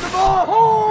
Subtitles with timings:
[0.00, 0.90] the ball.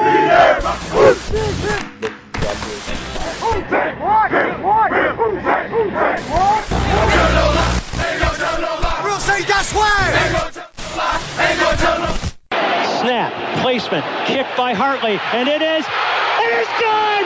[12.99, 17.25] Snap, placement, kick by Hartley, and it is, it is good!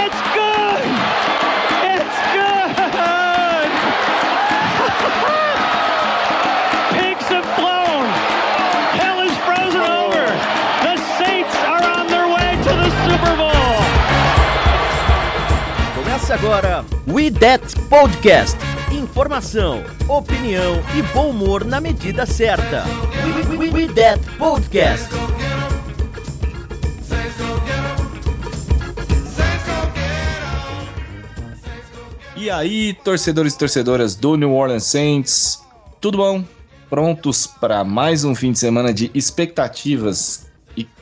[0.00, 0.82] It's good!
[1.94, 2.78] It's good!
[13.04, 13.50] Super Bowl!
[15.94, 18.56] Começa agora We That Podcast.
[18.90, 22.84] Informação, opinião e bom humor na medida certa.
[23.50, 25.08] We, we, we That Podcast.
[32.36, 35.60] E aí, torcedores e torcedoras do New Orleans Saints,
[36.00, 36.44] tudo bom?
[36.88, 40.47] Prontos para mais um fim de semana de expectativas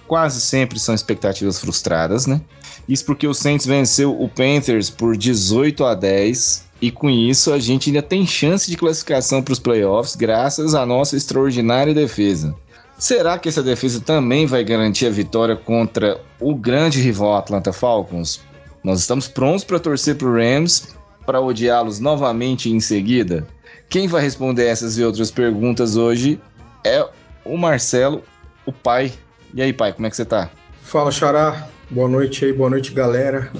[0.07, 2.41] quase sempre são expectativas frustradas, né?
[2.89, 7.59] Isso porque o Saints venceu o Panthers por 18 a 10 e com isso a
[7.59, 12.55] gente ainda tem chance de classificação para os playoffs graças à nossa extraordinária defesa.
[12.99, 18.41] Será que essa defesa também vai garantir a vitória contra o grande rival Atlanta Falcons?
[18.83, 20.95] Nós estamos prontos para torcer para o Rams
[21.27, 23.47] para odiá-los novamente em seguida?
[23.89, 26.41] Quem vai responder essas e outras perguntas hoje
[26.85, 27.07] é
[27.45, 28.23] o Marcelo,
[28.65, 29.13] o pai.
[29.55, 30.51] E aí, pai, como é que você tá?
[30.83, 31.69] Fala, Xará.
[31.91, 33.51] Boa noite aí, boa noite, galera.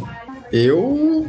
[0.53, 1.27] Eu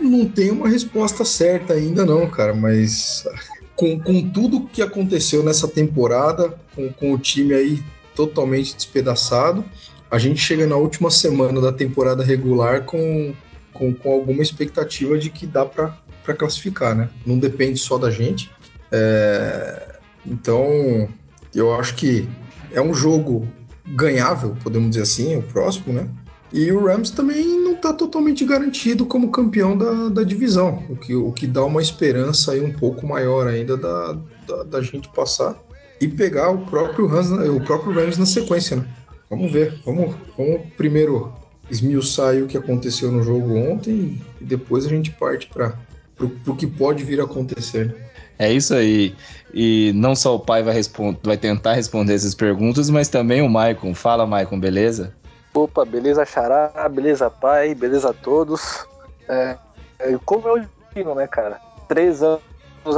[0.00, 3.26] não tenho uma resposta certa ainda, não, cara, mas
[3.74, 7.82] com, com tudo que aconteceu nessa temporada, com, com o time aí
[8.14, 9.64] totalmente despedaçado,
[10.10, 13.34] a gente chega na última semana da temporada regular com,
[13.72, 17.10] com, com alguma expectativa de que dá para classificar, né?
[17.26, 18.50] Não depende só da gente.
[18.90, 21.08] É, então,
[21.54, 22.26] eu acho que
[22.72, 23.46] é um jogo
[23.88, 26.08] ganhável, podemos dizer assim, o próximo, né?
[26.52, 31.14] E o Rams também não está totalmente garantido como campeão da, da divisão, o que,
[31.14, 34.16] o que dá uma esperança aí um pouco maior ainda da,
[34.46, 35.56] da, da gente passar
[36.00, 38.86] e pegar o próprio, Rams, o próprio Rams na sequência, né?
[39.28, 41.32] Vamos ver, vamos, vamos primeiro
[41.68, 45.74] esmiuçar o que aconteceu no jogo ontem e depois a gente parte para
[46.18, 47.94] o que pode vir a acontecer.
[48.38, 49.14] É isso aí.
[49.52, 50.80] E não só o pai vai,
[51.22, 53.94] vai tentar responder essas perguntas, mas também o Maicon.
[53.94, 55.14] Fala, Maicon, beleza?
[55.54, 58.86] Opa, beleza, Xará, beleza, pai, beleza a todos.
[59.28, 59.56] É,
[59.98, 61.58] é, como eu digo, né, cara?
[61.88, 62.42] Três anos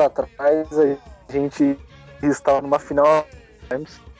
[0.00, 1.78] atrás a gente
[2.22, 3.26] estava numa final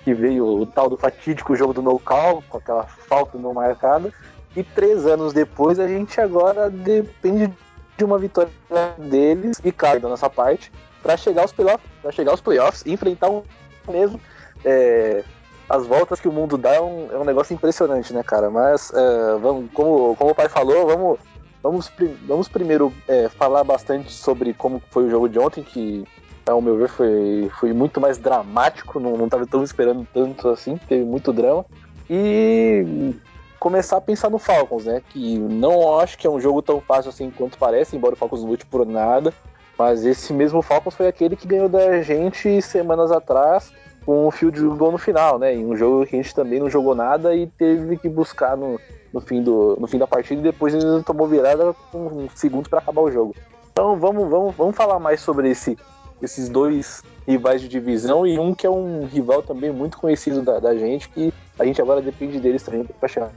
[0.04, 4.12] que veio o tal do fatídico jogo do no-call, com aquela falta não marcada.
[4.56, 7.52] E três anos depois a gente agora depende
[7.98, 8.50] de uma vitória
[8.96, 10.72] deles e cai da nossa parte
[11.02, 13.42] para chegar aos playoffs, para chegar aos playoffs e enfrentar um
[13.88, 14.20] mesmo
[14.64, 15.24] é,
[15.68, 18.50] as voltas que o mundo dá é um, é um negócio impressionante, né, cara?
[18.50, 21.18] Mas é, vamos, como, como o pai falou, vamos
[21.62, 21.90] vamos,
[22.26, 26.04] vamos primeiro é, falar bastante sobre como foi o jogo de ontem, que
[26.46, 31.04] ao meu ver foi, foi muito mais dramático, não, não tão esperando tanto assim, teve
[31.04, 31.64] muito drama.
[32.08, 33.14] E
[33.58, 35.02] começar a pensar no Falcons, né?
[35.10, 38.42] Que não acho que é um jogo tão fácil assim quanto parece, embora o Falcons
[38.42, 39.32] lute por nada.
[39.78, 43.72] Mas esse mesmo Falcons foi aquele que ganhou da gente semanas atrás
[44.04, 45.54] com fio de gol no final, né?
[45.54, 48.80] Em um jogo que a gente também não jogou nada e teve que buscar no,
[49.12, 52.70] no, fim, do, no fim da partida e depois ele tomou virada com um segundo
[52.70, 53.34] para acabar o jogo.
[53.70, 55.76] Então vamos, vamos, vamos falar mais sobre esse,
[56.22, 60.58] esses dois rivais de divisão e um que é um rival também muito conhecido da,
[60.58, 63.30] da gente, que a gente agora depende deles também para chegar.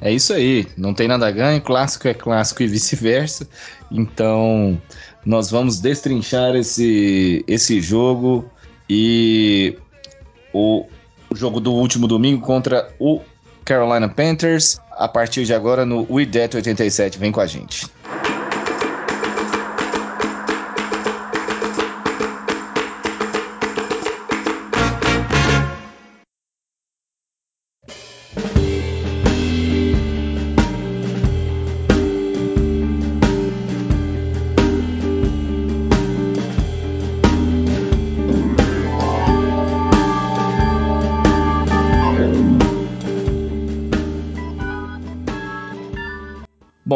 [0.00, 3.46] É isso aí, não tem nada a ganho, clássico é clássico e vice-versa.
[3.90, 4.80] Então,
[5.24, 8.50] nós vamos destrinchar esse, esse jogo
[8.88, 9.76] e
[10.54, 10.86] o,
[11.34, 13.20] jogo do último domingo contra o
[13.64, 17.18] Carolina Panthers a partir de agora no We Dead 87.
[17.18, 17.86] Vem com a gente.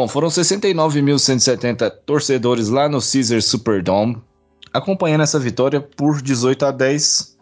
[0.05, 4.21] Bom, foram 69.170 torcedores lá no Caesar Superdome
[4.71, 7.35] acompanhando essa vitória por 18 a 10.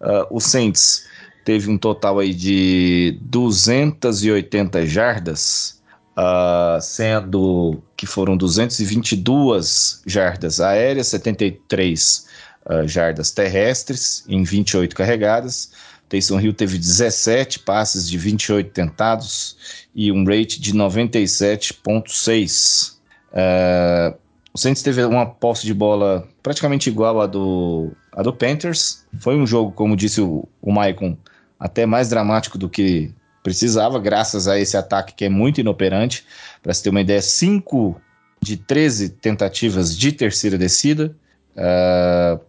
[0.00, 1.06] Uh, o Saints
[1.44, 5.82] teve um total aí de 280 jardas,
[6.16, 12.26] uh, sendo que foram 222 jardas aéreas, 73
[12.66, 15.72] uh, jardas terrestres em 28 carregadas,
[16.08, 22.94] Taysom Hill teve 17 passes de 28 tentados e um rate de 97,6.
[23.32, 24.16] Uh,
[24.52, 29.04] o Saints teve uma posse de bola praticamente igual à do, à do Panthers.
[29.18, 31.18] Foi um jogo, como disse o, o Maicon,
[31.58, 33.12] até mais dramático do que
[33.42, 36.24] precisava, graças a esse ataque que é muito inoperante.
[36.62, 38.00] Para se ter uma ideia, 5
[38.40, 41.16] de 13 tentativas de terceira descida.
[41.56, 42.40] Uh,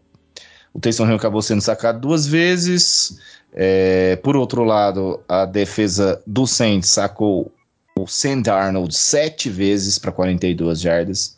[0.73, 3.17] o Taysom Hill acabou sendo sacado duas vezes.
[3.55, 7.51] É, por outro lado, a defesa do Saints sacou
[7.97, 11.37] o Sam Darnold sete vezes para 42 jardas.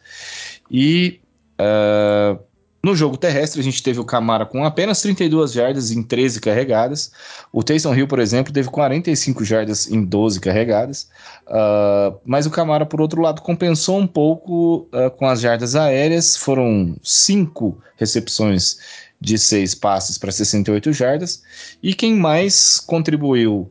[0.72, 1.20] E
[1.62, 2.40] uh,
[2.82, 7.12] no jogo terrestre, a gente teve o Camara com apenas 32 jardas em 13 carregadas.
[7.52, 11.10] O Taysom Hill, por exemplo, teve 45 jardas em 12 carregadas.
[11.48, 16.36] Uh, mas o Camara, por outro lado, compensou um pouco uh, com as jardas aéreas.
[16.38, 18.78] Foram cinco recepções
[19.20, 21.44] de seis passes para 68 jardas.
[21.82, 23.70] E quem mais contribuiu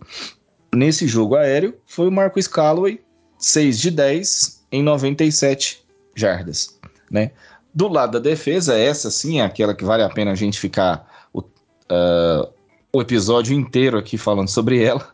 [0.75, 3.01] nesse jogo aéreo foi o Marcus Calloway,
[3.39, 5.85] 6 de 10 em 97
[6.15, 6.79] jardas.
[7.11, 7.31] Né?
[7.73, 11.29] Do lado da defesa, essa sim é aquela que vale a pena a gente ficar
[11.33, 12.49] o, uh,
[12.93, 15.09] o episódio inteiro aqui falando sobre ela.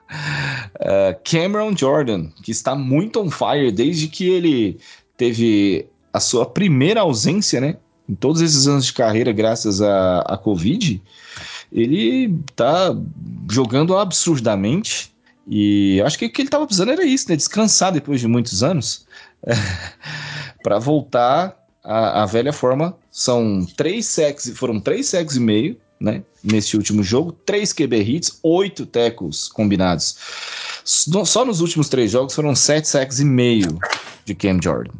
[0.76, 4.78] Uh, Cameron Jordan, que está muito on fire desde que ele
[5.16, 7.76] teve a sua primeira ausência, né?
[8.08, 11.00] Em todos esses anos de carreira, graças à, Covid,
[11.72, 12.94] ele tá
[13.50, 15.12] jogando absurdamente.
[15.46, 17.36] E acho que o que ele estava precisando era isso, né?
[17.36, 19.06] Descansar depois de muitos anos.
[20.62, 22.96] para voltar à, à, velha forma.
[23.10, 26.22] São três sacks, foram três sacks e meio, né?
[26.42, 30.16] Nesse último jogo, três QB hits, oito tackles combinados.
[30.84, 33.78] Só nos últimos três jogos foram sete sacks e meio
[34.24, 34.92] de Cam Jordan.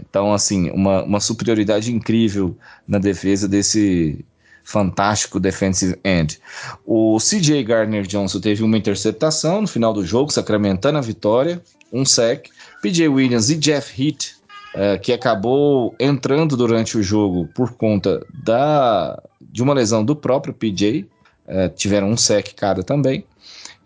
[0.00, 2.56] Então, assim, uma, uma superioridade incrível
[2.86, 4.24] na defesa desse
[4.64, 6.40] fantástico defensive end.
[6.84, 11.62] O CJ Gardner Johnson teve uma interceptação no final do jogo, sacramentando a vitória,
[11.92, 12.48] um sec.
[12.82, 14.36] PJ Williams e Jeff Heath,
[14.74, 20.52] uh, que acabou entrando durante o jogo por conta da, de uma lesão do próprio
[20.52, 21.08] PJ,
[21.48, 23.24] eh, tiveram um sec cada também.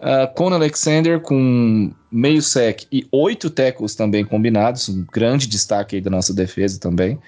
[0.00, 6.00] Uh, Con Alexander com meio sec e oito tackles também combinados, um grande destaque aí
[6.00, 7.20] da nossa defesa também.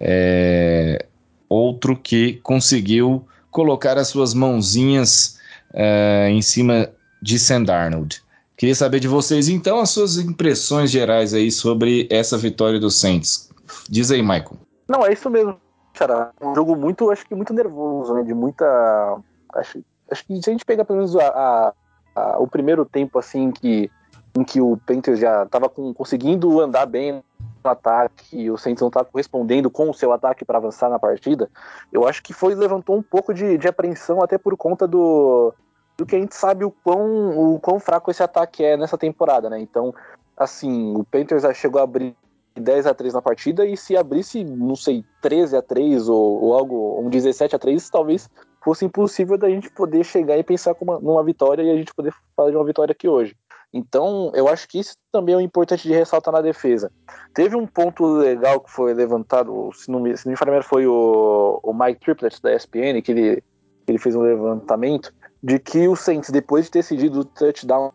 [0.00, 1.06] É,
[1.48, 5.38] outro que conseguiu colocar as suas mãozinhas
[5.72, 6.90] uh, em cima
[7.22, 8.20] de Sam Darnold.
[8.56, 13.48] Queria saber de vocês então as suas impressões gerais aí sobre essa vitória do Saints.
[13.88, 14.58] Diz aí, Michael.
[14.88, 15.56] Não, é isso mesmo,
[15.96, 16.32] Xará.
[16.42, 18.24] Um jogo muito, acho que muito nervoso, né?
[18.24, 18.64] De muita.
[19.54, 19.80] Acho,
[20.10, 21.72] acho que se a gente pegar pelo menos a, a
[22.38, 23.90] o primeiro tempo assim que
[24.36, 27.22] em que o Panthers já estava conseguindo andar bem
[27.64, 31.50] no ataque, o Saints não estava correspondendo com o seu ataque para avançar na partida,
[31.92, 35.52] eu acho que foi levantou um pouco de, de apreensão até por conta do,
[35.96, 39.50] do que a gente sabe o quão, o quão fraco esse ataque é nessa temporada,
[39.50, 39.60] né?
[39.60, 39.94] Então,
[40.36, 42.14] assim, o Panthers chegou a abrir
[42.54, 46.54] 10 a 3 na partida e se abrisse, não sei, 13 a 3 ou, ou
[46.54, 48.30] algo, um 17 a 3, talvez
[48.62, 52.12] fosse impossível da gente poder chegar e pensar uma, numa vitória e a gente poder
[52.36, 53.36] falar de uma vitória aqui hoje.
[53.72, 56.90] Então, eu acho que isso também é importante de ressaltar na defesa.
[57.32, 60.86] Teve um ponto legal que foi levantado, se não me, se não me falha, foi
[60.86, 63.44] o, o Mike Triplett da ESPN, que ele,
[63.86, 67.92] ele fez um levantamento de que o Saints, depois de ter cedido o touchdown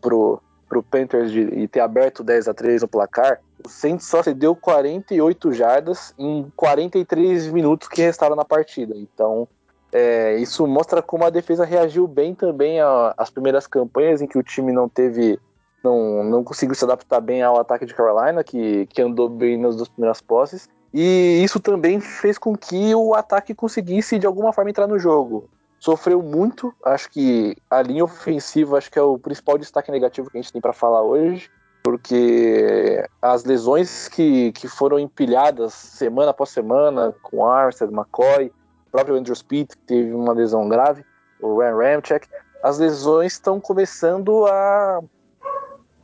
[0.00, 4.24] pro, pro Panthers de, e ter aberto 10 a 3 no placar, o Saints só
[4.24, 8.94] cedeu 48 jardas em 43 minutos que restaram na partida.
[8.96, 9.46] Então,
[9.92, 12.78] é, isso mostra como a defesa reagiu bem também
[13.16, 15.38] às primeiras campanhas em que o time não teve,
[15.84, 19.76] não, não conseguiu se adaptar bem ao ataque de Carolina, que, que andou bem nas
[19.76, 20.68] duas primeiras posses.
[20.94, 25.48] E isso também fez com que o ataque conseguisse de alguma forma entrar no jogo.
[25.78, 30.38] Sofreu muito, acho que a linha ofensiva acho que é o principal destaque negativo que
[30.38, 31.50] a gente tem para falar hoje,
[31.82, 38.52] porque as lesões que, que foram empilhadas semana após semana com Armstead, McCoy,
[38.92, 41.04] próprio Andrew Speed teve uma lesão grave,
[41.40, 42.28] o Ryan Ramchek.
[42.62, 45.00] As lesões estão começando a,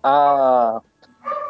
[0.02, 0.82] a,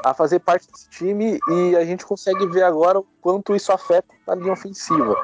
[0.04, 4.12] a fazer parte desse time e a gente consegue ver agora o quanto isso afeta
[4.26, 5.16] a linha ofensiva.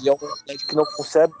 [0.00, 1.32] E é um que não consegue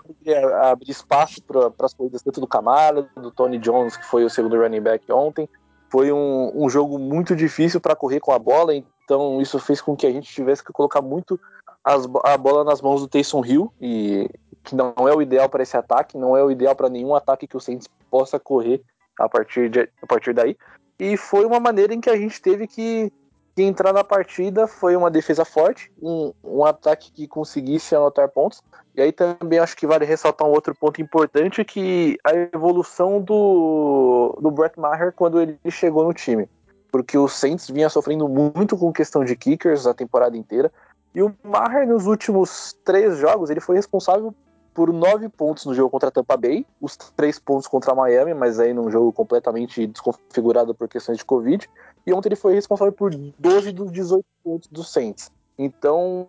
[0.62, 4.56] abrir espaço para as corridas tanto do Camara, do Tony Jones, que foi o segundo
[4.56, 5.48] running back ontem.
[5.90, 9.96] Foi um, um jogo muito difícil para correr com a bola, então isso fez com
[9.96, 11.38] que a gente tivesse que colocar muito
[11.84, 14.30] as, a bola nas mãos do Taysom Hill, e
[14.64, 17.46] que não é o ideal para esse ataque, não é o ideal para nenhum ataque
[17.46, 18.82] que o Saints possa correr
[19.18, 20.56] a partir, de, a partir daí.
[20.98, 23.12] E foi uma maneira em que a gente teve que,
[23.54, 28.62] que entrar na partida foi uma defesa forte, um, um ataque que conseguisse anotar pontos.
[28.96, 34.38] E aí também acho que vale ressaltar um outro ponto importante, que a evolução do,
[34.40, 36.48] do Brett Maher quando ele chegou no time.
[36.90, 40.72] Porque o Saints vinha sofrendo muito com questão de kickers a temporada inteira.
[41.14, 44.34] E o Maher, nos últimos três jogos, ele foi responsável
[44.74, 48.34] por nove pontos no jogo contra a Tampa Bay, os três pontos contra a Miami,
[48.34, 51.70] mas aí num jogo completamente desconfigurado por questões de Covid.
[52.04, 55.30] E ontem ele foi responsável por 12 dos 18 pontos do Saints.
[55.56, 56.28] Então,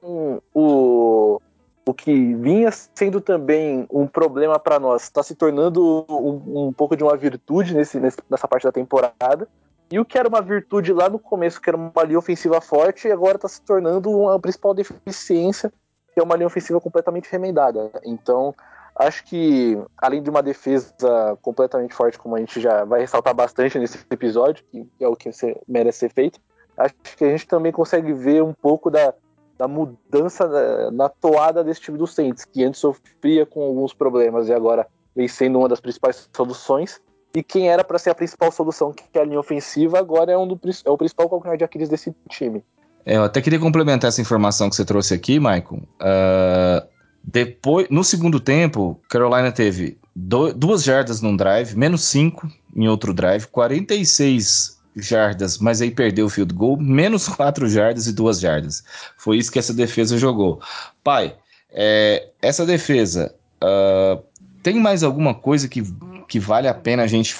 [0.53, 1.41] o,
[1.83, 6.95] o que vinha sendo também um problema para nós está se tornando um, um, pouco
[6.95, 9.47] de uma virtude nesse, nessa parte da temporada.
[9.91, 13.11] E o que era uma virtude lá no começo, que era uma linha ofensiva forte,
[13.11, 15.71] agora está se tornando uma principal deficiência
[16.15, 17.91] que é uma linha ofensiva completamente remendada.
[18.05, 18.55] Então,
[18.95, 23.77] acho que, além de uma defesa completamente forte, como a gente já vai ressaltar bastante
[23.77, 25.29] nesse episódio, que é o que
[25.67, 26.39] merece ser feito,
[26.77, 29.13] acho que a gente também consegue ver um pouco da,
[29.57, 34.47] da mudança na, na toada desse time do Saints, que antes sofria com alguns problemas
[34.47, 37.01] e agora vem sendo uma das principais soluções.
[37.35, 40.37] E quem era para ser a principal solução, que é a linha ofensiva, agora é,
[40.37, 42.63] um do, é o principal calcanhar de Aquiles desse time.
[43.05, 45.83] É, eu até queria complementar essa informação que você trouxe aqui, Michael.
[45.99, 46.87] Uh,
[47.21, 53.13] depois, no segundo tempo, Carolina teve do, duas jardas num drive, menos cinco em outro
[53.13, 58.83] drive, 46 jardas, mas aí perdeu o field goal, menos quatro jardas e duas jardas.
[59.17, 60.61] Foi isso que essa defesa jogou.
[61.03, 61.35] Pai,
[61.69, 64.23] é, essa defesa uh,
[64.63, 65.83] tem mais alguma coisa que,
[66.27, 67.35] que vale a pena a gente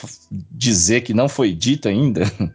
[0.52, 2.24] dizer que não foi dita ainda?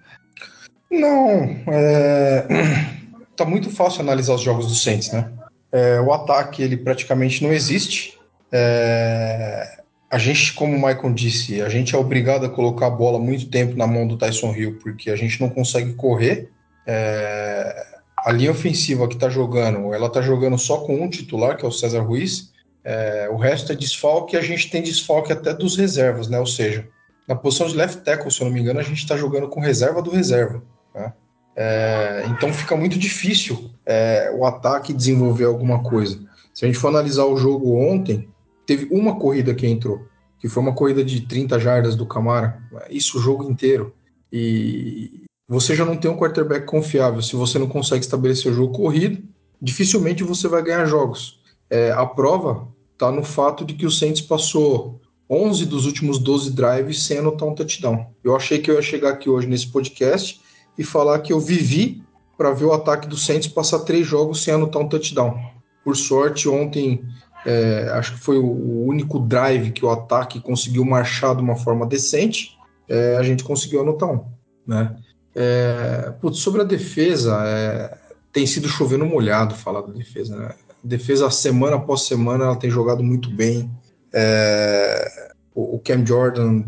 [0.91, 2.47] Não, é
[3.41, 5.31] tá muito fácil analisar os jogos do Saints, né?
[5.73, 8.19] É, o ataque, ele praticamente não existe.
[8.53, 9.79] É,
[10.11, 13.49] a gente, como o Michael disse, a gente é obrigado a colocar a bola muito
[13.49, 16.51] tempo na mão do Tyson Hill, porque a gente não consegue correr.
[16.87, 17.87] É,
[18.19, 21.69] a linha ofensiva que tá jogando, ela tá jogando só com um titular, que é
[21.69, 22.53] o César Ruiz.
[22.85, 26.39] É, o resto é desfalque e a gente tem desfalque até dos reservas, né?
[26.39, 26.89] Ou seja,
[27.29, 29.61] na posição de left tackle, se eu não me engano, a gente está jogando com
[29.61, 30.63] reserva do reserva.
[30.95, 31.13] Né?
[31.55, 36.19] É, então fica muito difícil é, o ataque desenvolver alguma coisa.
[36.55, 38.29] Se a gente for analisar o jogo ontem,
[38.67, 40.07] teve uma corrida que entrou,
[40.39, 43.95] que foi uma corrida de 30 jardas do Camara, isso o jogo inteiro.
[44.33, 47.21] E você já não tem um quarterback confiável.
[47.21, 49.23] Se você não consegue estabelecer o jogo corrido,
[49.61, 51.40] dificilmente você vai ganhar jogos.
[51.71, 55.01] É, a prova está no fato de que o Saints passou
[55.31, 58.13] 11 dos últimos 12 drives sem anotar um touchdown.
[58.23, 60.41] Eu achei que eu ia chegar aqui hoje nesse podcast
[60.77, 62.03] e falar que eu vivi
[62.37, 65.39] para ver o ataque do Saints passar três jogos sem anotar um touchdown.
[65.85, 67.05] Por sorte, ontem
[67.47, 71.87] é, acho que foi o único drive que o ataque conseguiu marchar de uma forma
[71.87, 72.59] decente.
[72.89, 74.25] É, a gente conseguiu anotar um.
[74.67, 74.97] Né?
[75.35, 77.99] É, putz, sobre a defesa, é,
[78.33, 80.37] tem sido chovendo molhado falar da defesa.
[80.37, 80.55] Né?
[80.83, 83.71] Defesa, semana após semana, ela tem jogado muito bem.
[84.13, 86.65] É, o, o Cam Jordan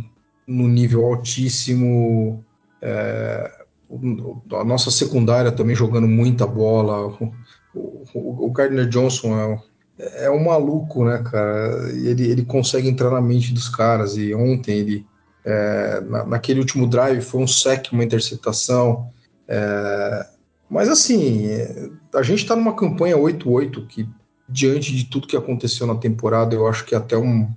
[0.46, 2.44] no nível altíssimo.
[2.80, 3.62] É,
[4.52, 7.06] a nossa secundária também jogando muita bola.
[7.74, 9.60] O, o, o Gardner Johnson
[9.98, 11.90] é, é um maluco, né, cara?
[11.90, 14.16] Ele, ele consegue entrar na mente dos caras.
[14.16, 15.06] E ontem ele,
[15.44, 19.10] é, na, naquele último drive, foi um sec, uma interceptação.
[19.48, 20.26] É,
[20.70, 21.46] mas assim,
[22.14, 24.08] a gente está numa campanha 8-8 que,
[24.48, 27.48] diante de tudo que aconteceu na temporada, eu acho que é até um,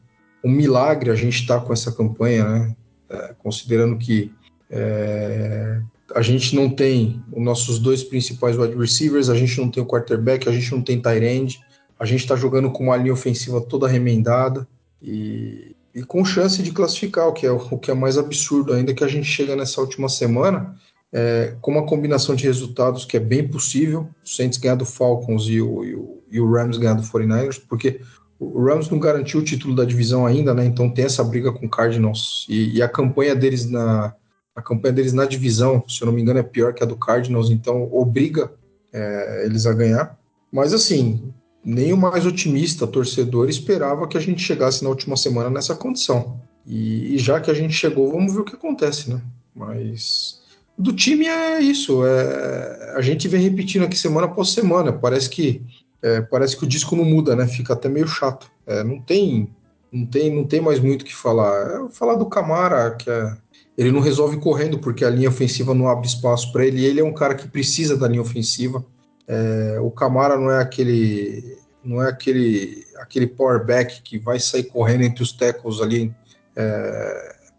[0.43, 2.75] um milagre a gente estar tá com essa campanha, né?
[3.09, 4.31] É, considerando que
[4.69, 5.79] é,
[6.13, 9.85] a gente não tem os nossos dois principais wide receivers, a gente não tem o
[9.85, 11.59] quarterback, a gente não tem tight end,
[11.99, 14.67] a gente está jogando com uma linha ofensiva toda remendada
[15.01, 18.93] e, e, com chance de classificar, o que, é, o que é mais absurdo ainda
[18.93, 20.75] que a gente chega nessa última semana
[21.17, 25.47] é, com uma combinação de resultados que é bem possível, o Saints ganhar do Falcons
[25.47, 28.01] e o, e o, e o Rams ganhar do 49ers, porque
[28.37, 30.65] o Rams não garantiu o título da divisão ainda, né?
[30.65, 34.13] Então tem essa briga com o Cardinals e, e a campanha deles na,
[34.53, 36.97] a campanha deles na divisão, se eu não me engano, é pior que a do
[36.97, 38.51] Cardinals, então obriga
[38.91, 40.19] é, eles a ganhar.
[40.51, 45.49] Mas assim, nem o mais otimista torcedor esperava que a gente chegasse na última semana
[45.49, 46.41] nessa condição.
[46.67, 49.21] E, e já que a gente chegou, vamos ver o que acontece, né?
[49.55, 50.43] Mas
[50.77, 52.05] do time é isso.
[52.05, 54.91] É, a gente vem repetindo aqui semana após semana.
[54.91, 55.61] Parece que
[56.01, 57.47] é, parece que o disco não muda, né?
[57.47, 58.51] Fica até meio chato.
[58.67, 59.49] É, não tem
[59.91, 61.85] não tem não tem mais muito o que falar.
[61.85, 63.37] É, falar do Camara que é
[63.77, 66.85] ele não resolve correndo porque a linha ofensiva não abre espaço para ele.
[66.85, 68.85] Ele é um cara que precisa da linha ofensiva.
[69.27, 74.63] É, o Camara não é aquele não é aquele aquele power back que vai sair
[74.63, 76.13] correndo entre os tackles ali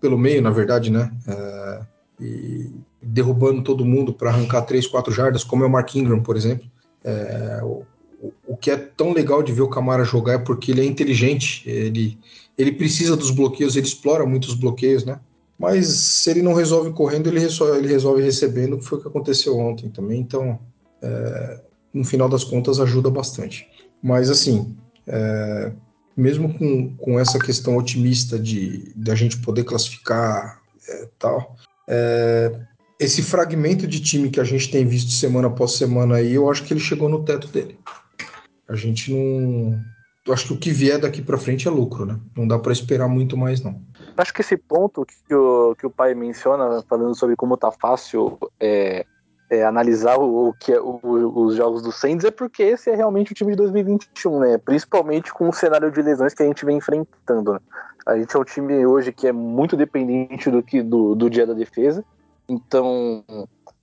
[0.00, 1.10] pelo meio, na verdade, né?
[2.18, 2.70] E
[3.02, 6.66] derrubando todo mundo para arrancar 3, 4 jardas, como é o Mark Ingram, por exemplo.
[7.04, 7.84] É, o,
[8.46, 11.68] o que é tão legal de ver o Camara jogar é porque ele é inteligente,
[11.68, 12.18] ele,
[12.56, 15.20] ele precisa dos bloqueios, ele explora muitos bloqueios, né?
[15.58, 19.08] Mas se ele não resolve correndo, ele resolve, ele resolve recebendo, que foi o que
[19.08, 20.20] aconteceu ontem também.
[20.20, 20.58] Então,
[21.00, 21.60] é,
[21.94, 23.66] no final das contas, ajuda bastante.
[24.02, 24.76] Mas, assim,
[25.06, 25.72] é,
[26.14, 31.56] mesmo com, com essa questão otimista de, de a gente poder classificar é, tal,
[31.88, 32.60] é,
[32.98, 36.64] esse fragmento de time que a gente tem visto semana após semana aí, eu acho
[36.64, 37.78] que ele chegou no teto dele.
[38.68, 39.78] A gente não.
[40.26, 42.18] Eu acho que o que vier daqui para frente é lucro, né?
[42.36, 43.80] Não dá para esperar muito mais, não.
[44.16, 48.36] Acho que esse ponto que o, que o pai menciona, falando sobre como tá fácil
[48.58, 49.06] é,
[49.48, 52.96] é, analisar o, o que é, o, os jogos do Saints, é porque esse é
[52.96, 54.58] realmente o time de 2021, né?
[54.58, 57.52] Principalmente com o cenário de lesões que a gente vem enfrentando.
[57.52, 57.60] Né?
[58.04, 61.46] A gente é um time hoje que é muito dependente do, que, do, do dia
[61.46, 62.04] da defesa.
[62.48, 63.24] Então,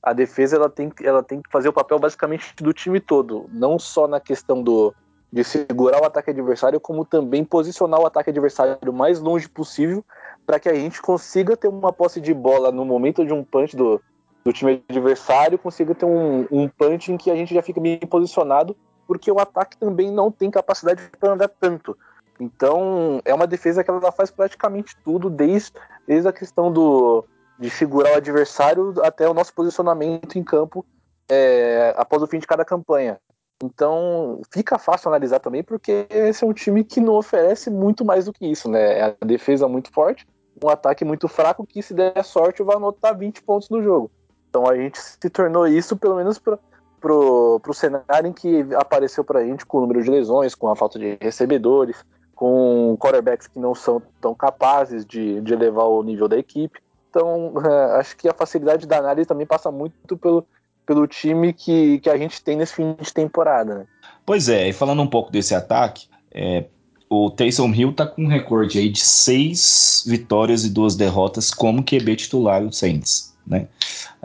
[0.02, 3.78] a defesa ela tem, ela tem que fazer o papel basicamente do time todo, não
[3.78, 4.94] só na questão do,
[5.32, 10.04] de segurar o ataque adversário, como também posicionar o ataque adversário o mais longe possível
[10.46, 13.76] para que a gente consiga ter uma posse de bola no momento de um punch
[13.76, 14.02] do,
[14.44, 17.98] do time adversário, consiga ter um, um punch em que a gente já fica bem
[18.00, 18.76] posicionado,
[19.08, 21.98] porque o ataque também não tem capacidade para andar tanto.
[22.40, 25.72] Então, é uma defesa que ela faz praticamente tudo, desde,
[26.06, 27.24] desde a questão do,
[27.64, 30.86] de segurar o adversário até o nosso posicionamento em campo
[31.30, 33.18] é, após o fim de cada campanha.
[33.64, 38.26] Então fica fácil analisar também, porque esse é um time que não oferece muito mais
[38.26, 39.00] do que isso, né?
[39.00, 40.28] É a defesa muito forte,
[40.62, 44.12] um ataque muito fraco que, se der sorte, vai anotar 20 pontos no jogo.
[44.50, 46.60] Então a gente se tornou isso, pelo menos para
[47.00, 50.70] pro, pro cenário em que apareceu para a gente com o número de lesões, com
[50.70, 52.04] a falta de recebedores,
[52.36, 56.83] com quarterbacks que não são tão capazes de, de elevar o nível da equipe.
[57.14, 60.44] Então, é, acho que a facilidade da análise também passa muito pelo,
[60.84, 63.76] pelo time que, que a gente tem nesse fim de temporada.
[63.76, 63.86] Né?
[64.26, 66.66] Pois é, e falando um pouco desse ataque, é,
[67.08, 71.84] o Taysom Hill tá com um recorde aí de seis vitórias e duas derrotas como
[71.84, 73.68] QB titular do Saints, né?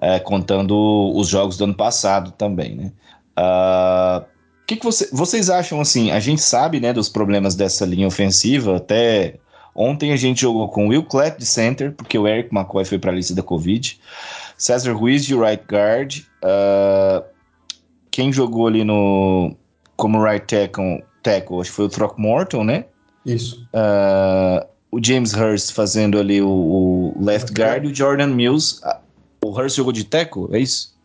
[0.01, 2.93] É, contando os jogos do ano passado também, né?
[3.39, 4.25] Uh,
[4.69, 6.11] que, que você, vocês acham assim?
[6.11, 9.37] A gente sabe, né, dos problemas dessa linha ofensiva, até
[9.75, 13.13] Ontem a gente jogou com Will Clapp de center, porque o Eric McCoy foi para
[13.13, 13.99] a lista da Covid.
[14.57, 16.19] César Ruiz de right guard.
[16.43, 17.25] Uh,
[18.11, 19.55] quem jogou ali no
[19.97, 22.85] como right tackle, tackle acho que foi o Throckmorton, né?
[23.25, 23.67] Isso.
[23.73, 28.81] Uh, o James Hurst fazendo ali o, o left guard e o Jordan Mills.
[28.85, 30.97] Uh, o Hurst jogou de tackle, é isso?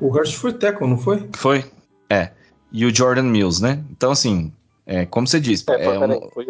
[0.00, 1.28] O Hurst foi tackle, não foi?
[1.34, 1.64] Foi,
[2.10, 2.30] é.
[2.72, 3.82] E o Jordan Mills, né?
[3.90, 4.52] Então, assim,
[4.84, 5.64] é, como você disse...
[5.70, 6.28] É, é um...
[6.30, 6.46] foi,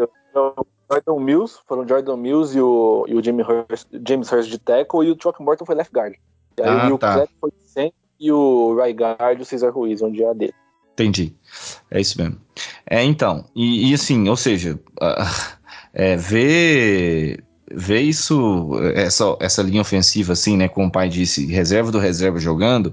[0.94, 5.06] Jordan Mills, foram Jordan Mills e o, e o James, Hurst, James Hurst de tackle
[5.06, 6.14] e o Chuck Morton foi left guard.
[6.58, 7.26] E aí ah, o tá.
[7.40, 10.54] foi center e o right guard o Cesar Ruiz, onde é a dele.
[10.92, 11.34] Entendi.
[11.90, 12.40] É isso mesmo.
[12.88, 15.54] É, então, e, e assim, ou seja, uh,
[15.92, 21.90] é, ver, ver isso, essa, essa linha ofensiva, assim, né, como o pai disse, reserva
[21.90, 22.86] do reserva jogando,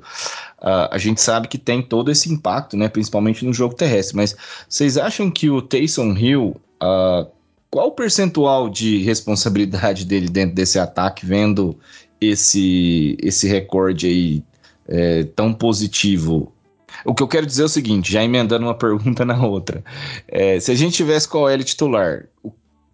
[0.60, 4.36] uh, a gente sabe que tem todo esse impacto, né, principalmente no jogo terrestre, mas
[4.68, 7.30] vocês acham que o Taysom Hill uh,
[7.72, 11.76] qual o percentual de responsabilidade dele dentro desse ataque, vendo
[12.20, 14.44] esse, esse recorde aí
[14.88, 16.52] é, tão positivo?
[17.06, 19.82] O que eu quero dizer é o seguinte, já emendando uma pergunta na outra.
[20.28, 22.26] É, se a gente tivesse com a L titular,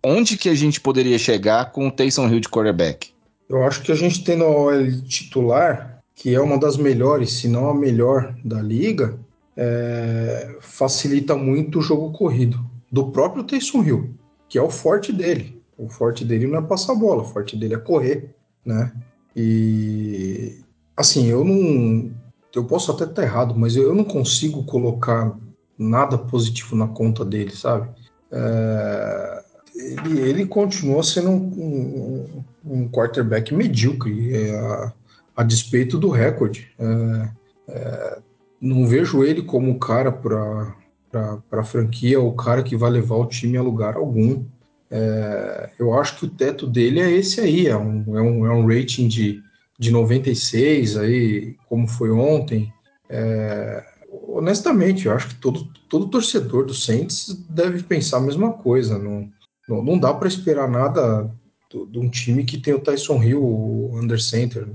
[0.04, 3.10] onde que a gente poderia chegar com o Taysom Hill de quarterback?
[3.50, 7.48] Eu acho que a gente tem na OL titular, que é uma das melhores, se
[7.48, 9.18] não a melhor da liga,
[9.56, 12.60] é, facilita muito o jogo corrido
[12.92, 14.18] do próprio Taysom Hill
[14.50, 15.62] que é o forte dele.
[15.78, 18.34] O forte dele não é passar bola, o forte dele é correr,
[18.66, 18.92] né?
[19.36, 20.60] E
[20.96, 22.12] assim, eu não.
[22.56, 25.38] Eu posso até estar errado, mas eu não consigo colocar
[25.78, 27.88] nada positivo na conta dele, sabe?
[28.32, 29.44] É,
[29.76, 34.94] ele, ele continua sendo um, um, um quarterback medíocre, é, a,
[35.36, 36.72] a, despeito do recorde.
[36.80, 37.30] É,
[37.70, 38.20] é
[38.60, 40.76] não vejo ele como cara para
[41.12, 44.44] para a franquia, o cara que vai levar o time a lugar algum.
[44.90, 48.54] É, eu acho que o teto dele é esse aí, é um, é um, é
[48.54, 49.42] um rating de,
[49.78, 52.72] de 96, aí, como foi ontem.
[53.10, 53.84] É,
[54.28, 58.98] honestamente, eu acho que todo, todo torcedor do Saints deve pensar a mesma coisa.
[58.98, 59.30] Não,
[59.68, 61.30] não, não dá para esperar nada
[61.70, 64.68] de um time que tem o Tyson Hill under center.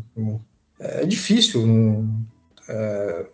[0.79, 1.67] É difícil.
[1.67, 2.23] Não,
[2.69, 3.27] é,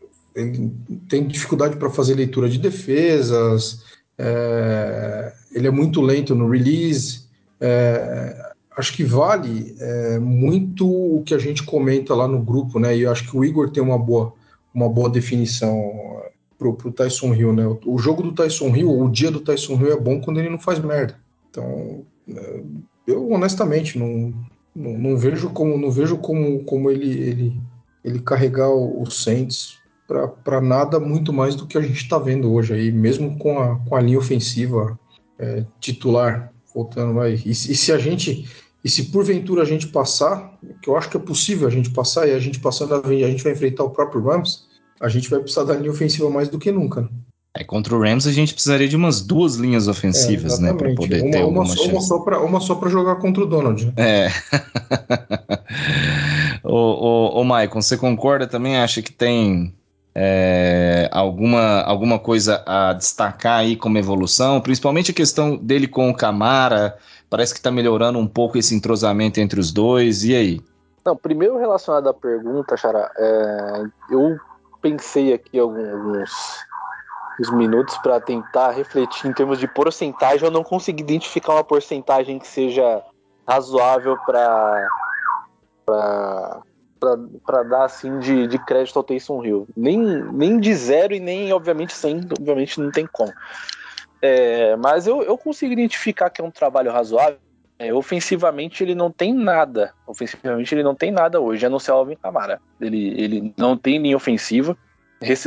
[1.09, 3.85] tem dificuldade para fazer leitura de defesas,
[4.19, 7.27] é, ele é muito lento no release.
[7.61, 12.97] É, acho que vale é, muito o que a gente comenta lá no grupo, né?
[12.97, 14.33] E eu acho que o Igor tem uma boa,
[14.75, 16.23] uma boa definição
[16.59, 17.67] pro, pro Tyson Hill, né?
[17.67, 20.51] O, o jogo do Tyson Hill, o dia do Tyson Hill é bom quando ele
[20.51, 21.17] não faz merda.
[21.51, 22.63] Então, é,
[23.07, 24.35] eu honestamente não,
[24.75, 27.61] não, não, vejo como não vejo como, como ele, ele,
[28.05, 29.78] ele carregar o, o Saints
[30.43, 33.77] para nada muito mais do que a gente está vendo hoje aí, mesmo com a,
[33.77, 34.99] com a linha ofensiva
[35.39, 37.35] é, titular voltando vai.
[37.35, 38.49] E, e se a gente
[38.85, 42.29] e se porventura a gente passar, que eu acho que é possível a gente passar,
[42.29, 44.67] e a gente passando a gente vai enfrentar o próprio Rams,
[45.01, 47.03] a gente vai precisar da linha ofensiva mais do que nunca.
[47.03, 47.09] Né?
[47.57, 50.95] É, contra o Rams a gente precisaria de umas duas linhas ofensivas, é, né, para
[50.95, 51.91] poder uma, ter uma, alguma chance.
[51.91, 53.87] Uma só para uma só para jogar contra o Donald.
[53.87, 53.93] Né?
[53.97, 54.31] É.
[56.63, 58.77] ô, ô, ô, Maicon, você concorda também?
[58.77, 59.75] Acha que tem
[60.21, 64.61] é, alguma, alguma coisa a destacar aí como evolução?
[64.61, 66.99] Principalmente a questão dele com o Camara.
[67.31, 70.25] Parece que está melhorando um pouco esse entrosamento entre os dois.
[70.25, 70.61] E aí?
[71.05, 74.37] Não, primeiro relacionado à pergunta, Xará, é, eu
[74.83, 76.31] pensei aqui alguns,
[77.53, 80.45] minutos para tentar refletir em termos de porcentagem.
[80.45, 83.05] Eu não consegui identificar uma porcentagem que seja
[83.47, 84.89] razoável para
[86.99, 89.69] para dar assim de, de crédito ao Taysom Hill.
[89.77, 89.99] Nem,
[90.33, 93.33] nem de zero e nem, obviamente, sem, obviamente não tem como.
[94.21, 97.39] É, mas eu, eu consigo identificar que é um trabalho razoável.
[97.79, 99.93] É, ofensivamente ele não tem nada.
[100.07, 102.61] Ofensivamente ele não tem nada hoje, a não ser o Alvin Kamara.
[102.81, 104.77] Ele, ele não tem linha ofensiva.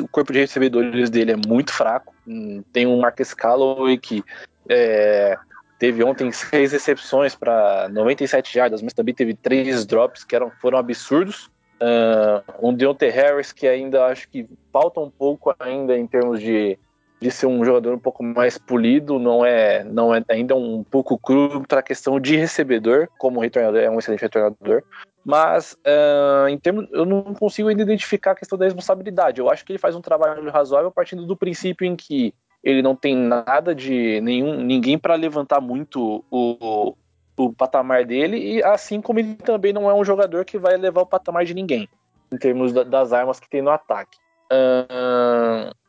[0.02, 2.14] O corpo de recebedores dele é muito fraco.
[2.26, 4.24] Hum, tem um Marcus Calloway que
[4.70, 5.38] é,
[5.82, 10.78] teve ontem seis recepções para 97 jardas, mas também teve três drops que eram, foram
[10.78, 11.50] absurdos.
[11.82, 16.78] Uh, um Deontay Harris que ainda acho que falta um pouco ainda em termos de
[17.20, 21.20] de ser um jogador um pouco mais polido, não é, não é ainda um pouco
[21.20, 24.82] cru para a questão de recebedor, como retornador, é um excelente retornador.
[25.24, 29.40] Mas uh, em termos, eu não consigo ainda identificar a questão da responsabilidade.
[29.40, 32.96] Eu acho que ele faz um trabalho razoável partindo do princípio em que ele não
[32.96, 36.96] tem nada de nenhum ninguém para levantar muito o,
[37.38, 41.02] o patamar dele e assim como ele também não é um jogador que vai levar
[41.02, 41.90] o patamar de ninguém
[42.32, 44.18] em termos da, das armas que tem no ataque.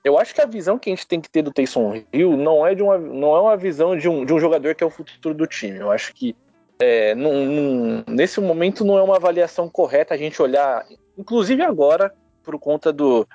[0.04, 2.66] Eu acho que a visão que a gente tem que ter do Taysom Hill não
[2.66, 4.90] é de uma, não é uma visão de um, de um jogador que é o
[4.90, 5.78] futuro do time.
[5.78, 6.34] Eu acho que
[6.80, 10.84] é, num, num, nesse momento não é uma avaliação correta a gente olhar,
[11.16, 13.26] inclusive agora, por conta do,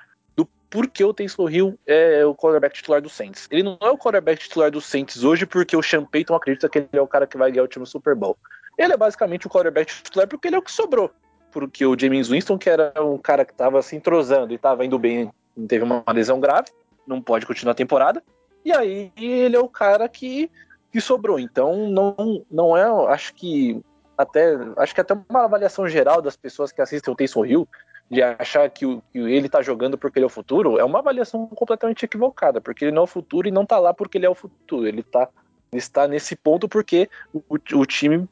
[0.70, 3.48] do porquê o Taysom Hill é o quarterback titular do Saints.
[3.50, 6.78] Ele não é o quarterback titular do Saints hoje porque o Sean Payton acredita que
[6.78, 8.36] ele é o cara que vai ganhar o time Super Bowl.
[8.76, 11.10] Ele é basicamente o quarterback titular porque ele é o que sobrou
[11.50, 14.98] porque o James Winston, que era um cara que estava se entrosando e estava indo
[14.98, 15.30] bem,
[15.66, 16.68] teve uma lesão grave,
[17.06, 18.22] não pode continuar a temporada.
[18.64, 20.50] E aí ele é o cara que,
[20.92, 21.38] que sobrou.
[21.38, 23.80] Então não, não é, acho que
[24.16, 27.68] até acho que até uma avaliação geral das pessoas que assistem o Taysom Hill
[28.10, 30.98] de achar que, o, que ele está jogando porque ele é o futuro é uma
[31.00, 34.26] avaliação completamente equivocada, porque ele não é o futuro e não está lá porque ele
[34.26, 34.86] é o futuro.
[34.86, 35.28] Ele tá
[35.72, 37.42] está nesse ponto porque o,
[37.74, 38.26] o time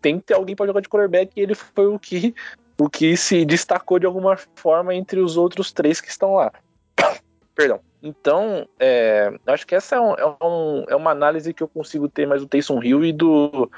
[0.00, 2.34] tem que ter alguém para jogar de quarterback e ele foi o que
[2.78, 6.52] o que se destacou de alguma forma entre os outros três que estão lá.
[7.54, 7.80] Perdão.
[8.02, 12.08] Então, é, acho que essa é, um, é, um, é, uma análise que eu consigo
[12.08, 13.70] ter mais do Taysom Hill e do,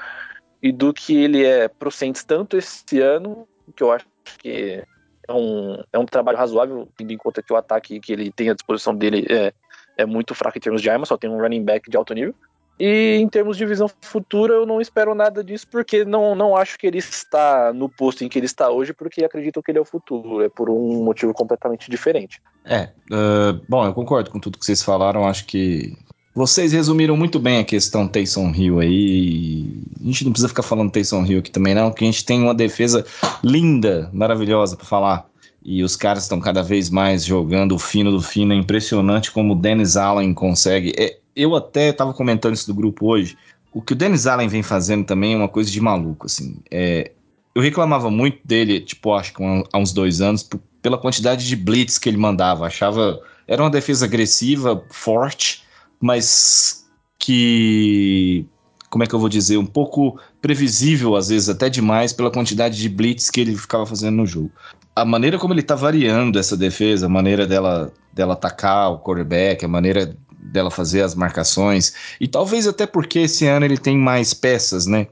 [0.63, 4.07] e do que ele é pro Saints tanto esse ano, que eu acho
[4.39, 4.83] que
[5.27, 8.49] é um, é um trabalho razoável, tendo em conta que o ataque que ele tem
[8.49, 9.53] à disposição dele é,
[9.97, 12.35] é muito fraco em termos de arma, só tem um running back de alto nível.
[12.77, 16.77] E em termos de visão futura, eu não espero nada disso, porque não, não acho
[16.77, 19.81] que ele está no posto em que ele está hoje, porque acredito que ele é
[19.81, 20.41] o futuro.
[20.43, 22.41] É por um motivo completamente diferente.
[22.65, 25.25] É, uh, bom, eu concordo com tudo que vocês falaram.
[25.25, 25.97] Acho que
[26.35, 29.65] vocês resumiram muito bem a questão Taysom Hill aí.
[30.01, 32.41] A gente não precisa ficar falando Taysom Hill aqui também, não, porque a gente tem
[32.41, 33.05] uma defesa
[33.41, 35.25] linda, maravilhosa para falar.
[35.63, 38.53] E os caras estão cada vez mais jogando o fino do fino.
[38.53, 40.93] É impressionante como o Dennis Allen consegue.
[40.97, 43.37] É, eu até estava comentando isso do grupo hoje.
[43.73, 46.57] O que o Dennis Allen vem fazendo também é uma coisa de maluco, assim.
[46.69, 47.11] É,
[47.55, 50.47] eu reclamava muito dele, tipo, acho que há uns dois anos,
[50.81, 52.67] pela quantidade de blitz que ele mandava.
[52.67, 53.21] Achava.
[53.47, 55.64] Era uma defesa agressiva, forte,
[56.05, 56.85] mas
[57.17, 58.45] que.
[58.89, 59.57] Como é que eu vou dizer?
[59.57, 64.15] Um pouco previsível, às vezes, até demais, pela quantidade de blitz que ele ficava fazendo
[64.17, 64.51] no jogo.
[64.95, 69.65] A maneira como ele está variando essa defesa, a maneira dela, dela atacar o quarterback,
[69.65, 74.33] a maneira dela fazer as marcações, e talvez até porque esse ano ele tem mais
[74.33, 75.07] peças, né?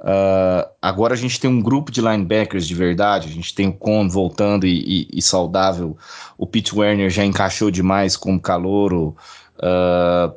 [0.00, 3.72] Uh, agora a gente tem um grupo de linebackers de verdade, a gente tem o
[3.72, 5.96] Con voltando e, e, e saudável,
[6.36, 9.16] o Pete Werner já encaixou demais como calouro,
[9.58, 10.34] uh,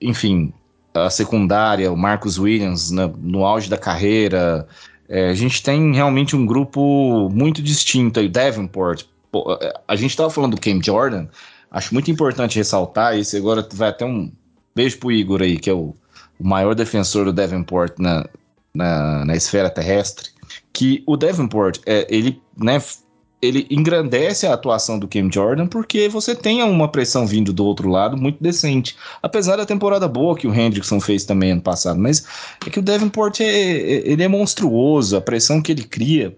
[0.00, 0.52] enfim,
[0.94, 4.66] a secundária, o Marcus Williams no auge da carreira.
[5.08, 9.04] É, a gente tem realmente um grupo muito distinto aí, Davenport.
[9.30, 11.26] Pô, a gente estava falando do Cam Jordan,
[11.70, 14.32] acho muito importante ressaltar, esse agora vai até um
[14.74, 15.94] beijo pro Igor aí, que é o,
[16.38, 18.28] o maior defensor do Davenport na,
[18.74, 20.30] na, na esfera terrestre,
[20.72, 22.82] que o Davenport, é, ele, né,
[23.42, 27.88] ele engrandece a atuação do Cam Jordan porque você tem uma pressão vindo do outro
[27.88, 28.96] lado muito decente.
[29.22, 32.26] Apesar da temporada boa que o Hendrickson fez também ano passado, mas
[32.66, 36.36] é que o Davenport é, é, ele é monstruoso, a pressão que ele cria.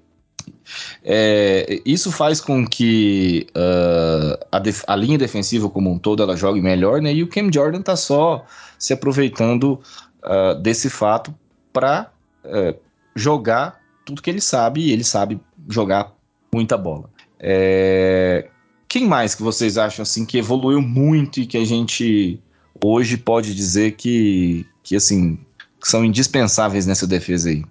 [1.04, 6.60] É, isso faz com que uh, a, a, linha defensiva como um todo ela jogue
[6.60, 7.12] melhor, né?
[7.12, 8.44] E o Cam Jordan tá só
[8.78, 9.80] se aproveitando
[10.24, 11.34] uh, desse fato
[11.72, 12.10] para
[12.44, 12.76] uh,
[13.14, 16.12] jogar tudo que ele sabe e ele sabe jogar
[16.54, 17.08] muita bola.
[17.38, 18.48] É...
[18.86, 22.38] Quem mais que vocês acham assim que evoluiu muito e que a gente
[22.84, 25.38] hoje pode dizer que, que assim
[25.82, 27.64] são indispensáveis nessa defesa aí?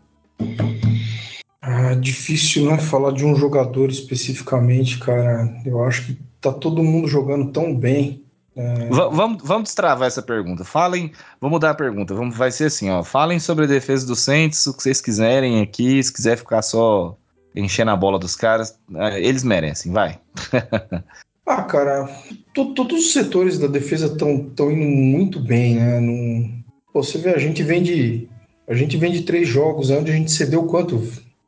[1.62, 5.62] Ah, difícil não falar de um jogador especificamente, cara.
[5.64, 8.24] Eu acho que tá todo mundo jogando tão bem.
[8.56, 8.90] É...
[8.90, 10.64] Vamos, vamos destravar essa pergunta.
[10.64, 12.16] Falem, vamos mudar a pergunta.
[12.16, 13.04] Vamos, vai ser assim, ó.
[13.04, 16.02] Falem sobre a defesa do Saints, o que vocês quiserem aqui.
[16.02, 17.16] Se quiser ficar só
[17.56, 20.20] enchendo a bola dos caras, é, eles merecem, vai.
[21.46, 22.10] ah, cara,
[22.54, 26.62] todos os setores da defesa estão indo muito bem, né?
[26.94, 28.28] Pô, você vê, a gente vem de.
[28.68, 31.02] A gente vem de três jogos onde a gente cedeu quanto?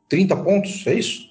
[0.08, 0.86] 30 pontos?
[0.86, 1.30] É isso?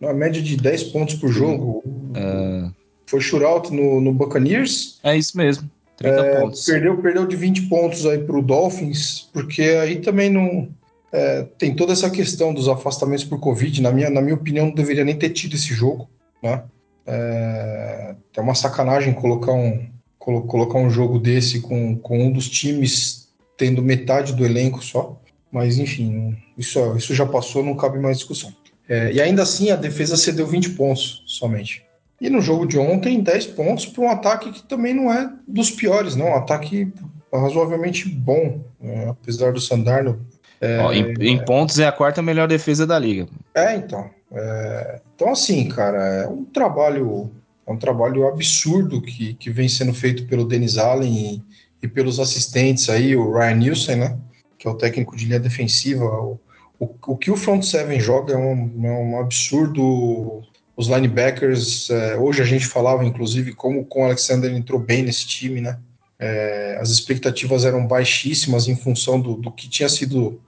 [0.00, 1.82] Uma média de 10 pontos por jogo.
[1.86, 2.74] Uh...
[3.06, 4.98] Foi shootout no, no Buccaneers.
[5.02, 5.70] É isso mesmo.
[5.96, 6.64] 30 é, pontos.
[6.64, 10.68] Perdeu, perdeu de 20 pontos aí pro Dolphins, porque aí também não
[11.16, 13.80] é, tem toda essa questão dos afastamentos por Covid.
[13.80, 16.10] Na minha, na minha opinião, não deveria nem ter tido esse jogo.
[16.42, 16.62] Né?
[17.06, 23.28] É, é uma sacanagem colocar um, colocar um jogo desse com, com um dos times
[23.56, 25.18] tendo metade do elenco só.
[25.50, 28.52] Mas, enfim, isso, isso já passou, não cabe mais discussão.
[28.86, 31.82] É, e ainda assim, a defesa cedeu 20 pontos somente.
[32.20, 35.70] E no jogo de ontem, 10 pontos para um ataque que também não é dos
[35.70, 36.26] piores, não.
[36.26, 36.92] Um ataque
[37.32, 38.60] razoavelmente bom.
[38.82, 40.20] É, apesar do Sandarno
[40.60, 43.26] é, Ó, em, em, pontos é a quarta melhor defesa da liga.
[43.54, 44.10] É, então.
[44.32, 47.30] É, então, assim, cara, é um trabalho,
[47.66, 51.42] é um trabalho absurdo que, que vem sendo feito pelo Denis Allen e,
[51.82, 54.18] e pelos assistentes aí, o Ryan Nielsen, né?
[54.58, 56.04] Que é o técnico de linha defensiva.
[56.04, 56.40] O,
[56.78, 60.42] o, o que o front seven joga é um, é um absurdo.
[60.76, 65.26] Os linebackers, é, hoje a gente falava, inclusive, como com o Alexander entrou bem nesse
[65.26, 65.78] time, né?
[66.18, 70.40] É, as expectativas eram baixíssimas em função do, do que tinha sido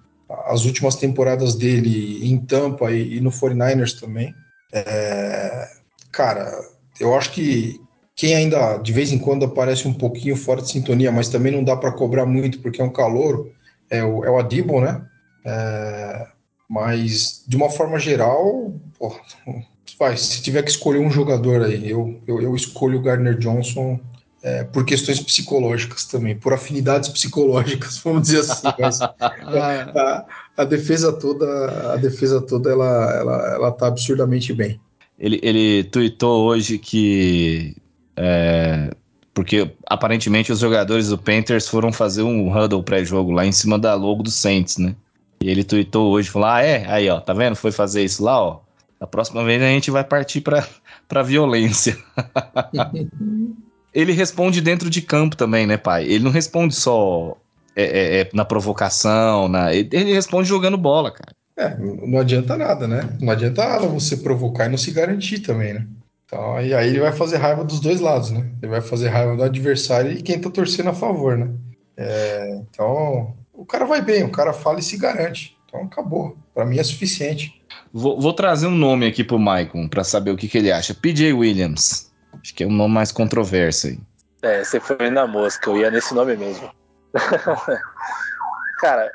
[0.47, 4.35] as últimas temporadas dele em Tampa e, e no 49ers também.
[4.73, 5.69] É,
[6.13, 6.53] cara,
[7.01, 7.81] eu acho que
[8.15, 11.65] quem ainda de vez em quando aparece um pouquinho fora de sintonia, mas também não
[11.65, 13.51] dá para cobrar muito porque é um calor,
[13.89, 15.07] é o, é o Adibo, né?
[15.45, 16.27] É,
[16.69, 19.21] mas de uma forma geral, porra,
[19.99, 23.99] vai, se tiver que escolher um jogador aí, eu, eu, eu escolho o Gardner Johnson
[24.43, 28.69] é, por questões psicológicas também, por afinidades psicológicas, vamos dizer assim.
[28.79, 34.81] Mas a, a, defesa toda, a defesa toda, ela, ela, ela tá absurdamente bem.
[35.19, 37.77] Ele, ele tweetou hoje que
[38.17, 38.91] é,
[39.35, 43.95] porque aparentemente os jogadores do Panthers foram fazer um huddle pré-jogo lá em cima da
[43.95, 44.97] logo do Saints, né?
[45.41, 46.85] E ele tweetou hoje, falou: Ah, é?
[46.91, 47.55] Aí, ó, tá vendo?
[47.55, 48.61] Foi fazer isso lá, ó.
[48.99, 50.67] Da próxima vez a gente vai partir pra,
[51.07, 51.97] pra violência.
[53.95, 56.05] ele responde dentro de campo também, né, pai?
[56.05, 57.37] Ele não responde só
[57.75, 59.73] é, é, é, na provocação, na...
[59.75, 61.33] ele responde jogando bola, cara.
[61.57, 63.17] É, não adianta nada, né?
[63.21, 65.87] Não adianta nada você provocar e não se garantir também, né?
[66.25, 68.47] Então, e aí ele vai fazer raiva dos dois lados, né?
[68.63, 71.49] Ele vai fazer raiva do adversário e quem tá torcendo a favor, né?
[71.97, 75.57] É, então, o cara vai bem, o cara fala e se garante.
[75.67, 76.37] Então, acabou.
[76.55, 77.61] Para mim é suficiente.
[77.93, 80.95] Vou, vou, trazer um nome aqui pro Maicon para saber o que, que ele acha.
[80.95, 82.08] PJ Williams.
[82.49, 83.99] Acho que é um nome mais controverso aí.
[84.41, 86.71] É, você foi na mosca, eu ia nesse nome mesmo.
[88.79, 89.13] Cara,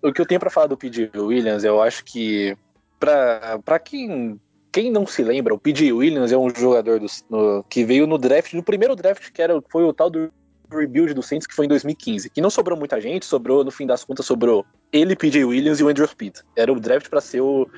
[0.00, 1.18] o que eu tenho para falar do P.J.
[1.18, 2.56] Williams, eu acho que
[3.00, 4.40] para quem
[4.70, 5.92] quem não se lembra, o P.J.
[5.92, 9.60] Williams é um jogador do, no, que veio no draft, no primeiro draft que era
[9.68, 10.30] foi o tal do
[10.74, 13.86] rebuild do Saints que foi em 2015, que não sobrou muita gente, sobrou no fim
[13.86, 15.44] das contas sobrou ele, P.J.
[15.44, 16.36] Williams e o Andrew Speed.
[16.56, 17.68] Era o draft para ser o,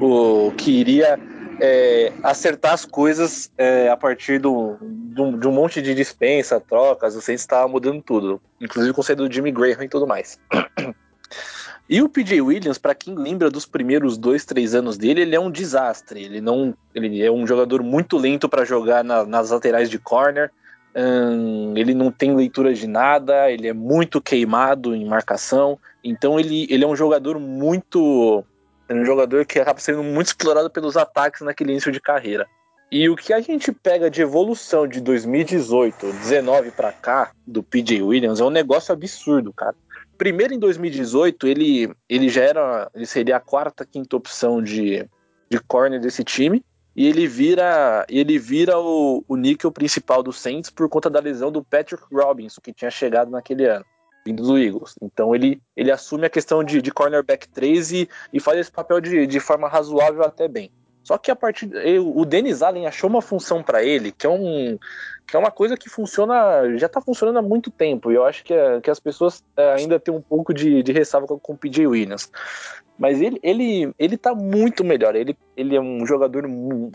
[0.00, 1.18] o que iria
[1.60, 7.20] é, acertar as coisas é, a partir do, de um monte de dispensa, trocas, o
[7.20, 10.38] Saints estava mudando tudo, inclusive o conceito do Jimmy Graham e tudo mais.
[11.86, 15.40] E o PJ Williams, para quem lembra dos primeiros dois, três anos dele, ele é
[15.40, 16.24] um desastre.
[16.24, 20.50] Ele não, ele é um jogador muito lento para jogar na, nas laterais de corner.
[20.96, 26.66] Hum, ele não tem leitura de nada, ele é muito queimado em marcação, então ele,
[26.70, 28.44] ele é um jogador muito.
[28.88, 32.46] É um jogador que acaba sendo muito explorado pelos ataques naquele início de carreira.
[32.92, 38.02] E o que a gente pega de evolução de 2018, 19 para cá, do PJ
[38.02, 39.74] Williams, é um negócio absurdo, cara.
[40.16, 42.90] Primeiro em 2018, ele, ele já era.
[42.94, 45.04] Ele seria a quarta, quinta opção de,
[45.50, 46.64] de corner desse time.
[46.96, 51.50] E ele vira, ele vira o, o níquel principal do Saints por conta da lesão
[51.50, 53.84] do Patrick Robinson, que tinha chegado naquele ano,
[54.24, 54.94] vindo do Eagles.
[55.02, 59.00] Então ele, ele assume a questão de, de cornerback 3 e, e faz esse papel
[59.00, 60.70] de, de forma razoável até bem.
[61.04, 64.78] Só que a partir o Dennis Allen achou uma função para ele que é um
[65.26, 68.42] que é uma coisa que funciona já está funcionando há muito tempo e eu acho
[68.42, 71.86] que, que as pessoas é, ainda têm um pouco de, de ressalva com o PJ
[71.86, 72.30] Williams.
[72.98, 75.16] Mas ele, ele, ele tá muito melhor.
[75.16, 76.44] Ele, ele é um jogador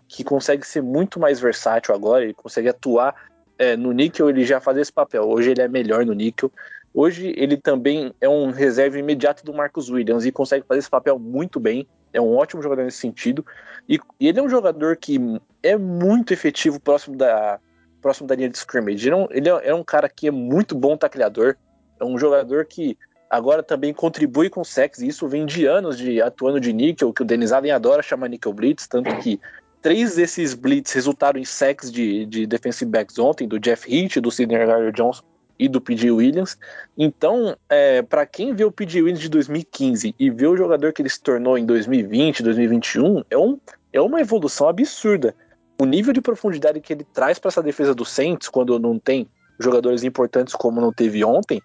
[0.08, 2.24] que consegue ser muito mais versátil agora.
[2.24, 3.14] Ele consegue atuar
[3.58, 5.28] é, no níquel, ele já faz esse papel.
[5.28, 6.52] Hoje ele é melhor no níquel.
[6.94, 11.20] Hoje ele também é um reserva imediato do Marcus Williams e consegue fazer esse papel
[11.20, 11.86] muito bem.
[12.14, 13.46] É um ótimo jogador nesse sentido.
[13.88, 15.20] E, e ele é um jogador que
[15.62, 17.60] é muito efetivo próximo da,
[18.02, 19.08] próximo da linha de scrimmage.
[19.08, 21.56] Ele é um, ele é, é um cara que é muito bom tacleador.
[22.00, 22.98] É um jogador que
[23.30, 27.14] agora também contribui com o sex, e isso vem de anos de atuando de níquel,
[27.14, 29.40] que o Denis Allen adora chamar níquel blitz, tanto que
[29.82, 34.32] três desses blitz resultaram em sacks de, de defensive backs ontem, do Jeff Heath, do
[34.32, 35.24] Sidney Gardner Johnson
[35.60, 36.10] e do P.J.
[36.10, 36.58] Williams.
[36.98, 39.02] Então, é, para quem vê o P.J.
[39.02, 43.38] Williams de 2015 e vê o jogador que ele se tornou em 2020, 2021, é,
[43.38, 43.60] um,
[43.92, 45.36] é uma evolução absurda.
[45.78, 49.28] O nível de profundidade que ele traz para essa defesa do Saints, quando não tem
[49.60, 51.62] jogadores importantes como não teve ontem,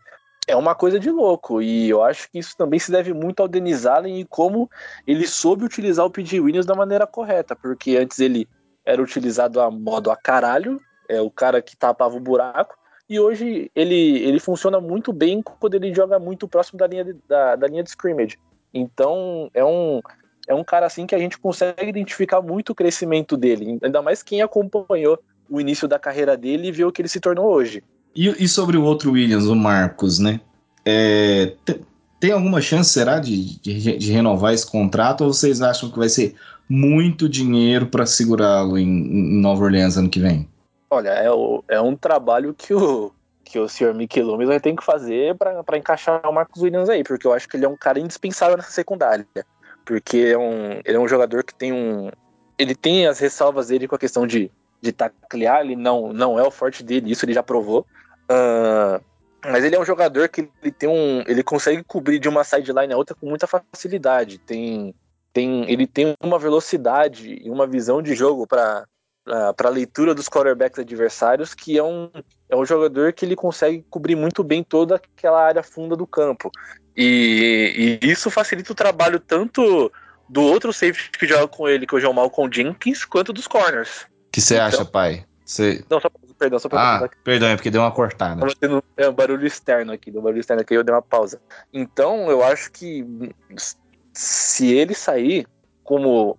[0.46, 1.62] é uma coisa de louco.
[1.62, 4.70] E eu acho que isso também se deve muito ao Denis Allen e como
[5.06, 8.48] ele soube utilizar o PJ Williams da maneira correta, porque antes ele
[8.84, 12.76] era utilizado a modo a caralho, é o cara que tapava o buraco,
[13.08, 17.16] e hoje ele, ele funciona muito bem quando ele joga muito próximo da linha de,
[17.28, 18.38] da, da linha de scrimmage.
[18.72, 20.00] Então é um,
[20.48, 24.22] é um cara assim que a gente consegue identificar muito o crescimento dele, ainda mais
[24.22, 27.82] quem acompanhou o início da carreira dele e viu o que ele se tornou hoje.
[28.14, 30.40] E, e sobre o outro Williams, o Marcos, né?
[30.84, 31.54] É,
[32.20, 36.08] tem, alguma chance, será, de, de, de, renovar esse contrato ou vocês acham que vai
[36.08, 36.34] ser
[36.68, 40.48] muito dinheiro para segurá-lo em, em, Nova Orleans ano que vem?
[40.90, 43.10] Olha, é, o, é um trabalho que o,
[43.44, 47.02] que o senhor Mickey Loomis vai ter que fazer para encaixar o Marcos Williams aí,
[47.02, 49.26] porque eu acho que ele é um cara indispensável nessa secundária.
[49.84, 52.10] Porque é um, ele é um jogador que tem um.
[52.58, 54.50] Ele tem as ressalvas dele com a questão de,
[54.80, 57.86] de taclear, ele não, não é o forte dele, isso ele já provou.
[58.30, 59.02] Uh,
[59.44, 61.22] mas ele é um jogador que ele tem um.
[61.26, 64.38] Ele consegue cobrir de uma sideline a outra com muita facilidade.
[64.38, 64.94] Tem,
[65.32, 68.86] tem, ele tem uma velocidade e uma visão de jogo para
[69.56, 72.10] para leitura dos quarterbacks adversários, que é um,
[72.48, 76.50] é um jogador que ele consegue cobrir muito bem toda aquela área funda do campo.
[76.96, 79.90] E, e isso facilita o trabalho tanto
[80.28, 83.46] do outro safety que joga com ele, que hoje é o Malcolm Jenkins, quanto dos
[83.46, 84.06] corners.
[84.30, 85.24] que você então, acha, pai?
[85.44, 85.84] Você...
[85.90, 86.08] Não, só
[86.44, 88.40] Perdão, só pra Ah, perdão, é porque deu uma cortada.
[88.40, 91.40] Tava tendo é, um barulho externo aqui, do barulho externo aqui, eu dei uma pausa.
[91.72, 93.02] Então, eu acho que
[94.12, 95.46] se ele sair,
[95.82, 96.38] como